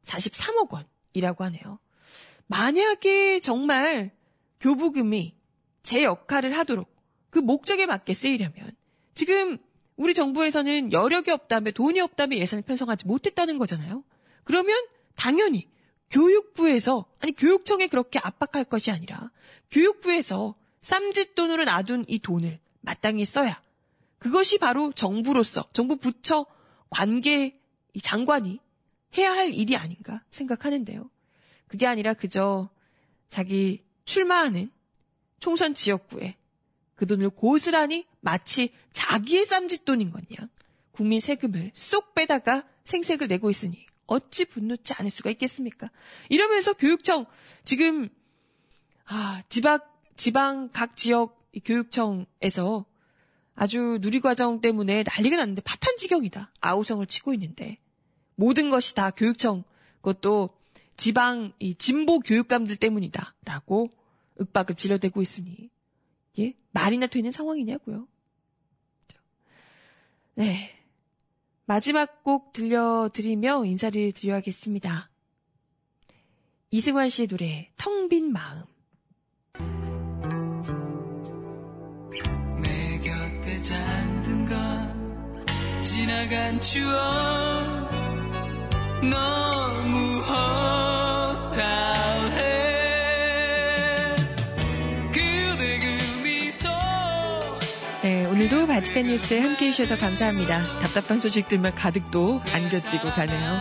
4,443억 0.07 0.71
원이라고 0.73 1.45
하네요. 1.45 1.79
만약에 2.47 3.41
정말 3.41 4.13
교부금이 4.61 5.35
제 5.83 6.05
역할을 6.05 6.57
하도록 6.57 6.89
그 7.29 7.39
목적에 7.39 7.85
맞게 7.85 8.15
쓰이려면 8.15 8.75
지금 9.13 9.59
우리 9.97 10.15
정부에서는 10.15 10.93
여력이 10.93 11.31
없다며 11.31 11.73
돈이 11.73 12.01
없다며 12.01 12.39
예산을 12.39 12.63
편성하지 12.63 13.07
못했다는 13.07 13.59
거잖아요. 13.59 14.03
그러면 14.45 14.75
당연히 15.21 15.69
교육부에서 16.11 17.05
아니 17.21 17.33
교육청에 17.33 17.89
그렇게 17.89 18.19
압박할 18.19 18.65
것이 18.65 18.91
아니라 18.91 19.31
교육부에서 19.71 20.55
쌈짓돈으로 20.81 21.65
놔둔 21.65 22.07
이 22.09 22.21
돈을 22.21 22.59
마땅히 22.81 23.27
써야 23.27 23.61
그것이 24.19 24.57
바로 24.57 24.93
정부로서 24.93 25.69
정부 25.75 25.99
부처 25.99 26.47
관계 26.89 27.61
장관이 28.03 28.61
해야 29.19 29.33
할 29.33 29.53
일이 29.53 29.77
아닌가 29.77 30.25
생각하는데요. 30.31 31.11
그게 31.69 31.87
아니라 31.87 32.15
그저 32.15 32.71
자기 33.29 33.85
출마하는 34.07 34.71
총선 35.39 35.75
지역구에 35.75 36.37
그 36.95 37.07
돈을 37.07 37.29
고스란히 37.29 38.07
마치 38.21 38.73
자기의 38.93 39.45
쌈짓돈인 39.45 40.13
것냐 40.13 40.49
국민 40.93 41.21
세금을 41.21 41.73
쏙 41.75 42.15
빼다가 42.15 42.65
생색을 42.85 43.29
내고 43.29 43.51
있으니 43.51 43.90
어찌 44.11 44.45
분노치 44.45 44.93
않을 44.95 45.11
수가 45.11 45.31
있겠습니까? 45.31 45.89
이러면서 46.29 46.73
교육청 46.73 47.27
지금 47.63 48.09
아 49.07 49.43
지방 49.49 49.79
지방 50.17 50.69
각 50.71 50.97
지역 50.97 51.49
교육청에서 51.65 52.85
아주 53.55 53.99
누리과정 54.01 54.61
때문에 54.61 55.05
난리가 55.07 55.37
났는데 55.37 55.63
파탄 55.63 55.97
지경이다. 55.97 56.53
아우성을 56.61 57.07
치고 57.07 57.33
있는데 57.35 57.79
모든 58.35 58.69
것이 58.69 58.97
다 58.97 59.11
교육청 59.11 59.63
그것도 59.97 60.51
지방 60.97 61.53
이 61.61 61.77
진보 61.77 62.19
교육감들 62.19 62.77
때문이다라고 62.77 63.91
윽박을 64.41 64.75
질러대고 64.75 65.23
있으니 65.23 65.71
예 66.39 66.55
말이나 66.73 67.07
되는 67.07 67.31
상황이냐고요. 67.31 68.09
네 70.35 70.80
마지막 71.71 72.25
곡 72.25 72.53
들려드리며 72.53 73.65
인사를 73.65 74.11
드려야겠습니다. 74.11 75.09
이승환 76.73 77.09
씨의 77.09 77.29
노래 77.29 77.71
텅 77.77 78.09
빈 78.09 78.33
마음. 78.33 78.65
내 82.61 82.99
곁에 82.99 83.63
잠든 83.63 84.47
건 84.47 85.47
지나간 85.85 86.61
추억 86.61 86.91
너무 89.03 90.20
바지칸 98.81 99.05
뉴스 99.05 99.35
함께 99.35 99.67
해주셔서 99.67 100.01
감사합니다. 100.01 100.63
답답한 100.81 101.21
소식들만 101.21 101.75
가득 101.75 102.11
또 102.11 102.41
안겨드리고 102.51 103.11
가네요. 103.11 103.61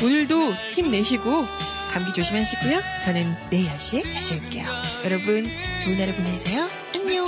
오늘도 0.00 0.52
힘내시고 0.74 1.44
감기 1.90 2.12
조심하시고요. 2.12 2.80
저는 3.04 3.34
내일 3.50 3.68
10시에 3.68 4.02
다시 4.14 4.34
올게요. 4.34 4.66
여러분, 5.04 5.44
좋은 5.82 6.00
하루 6.00 6.12
보내세요. 6.12 6.70
안녕. 6.94 7.26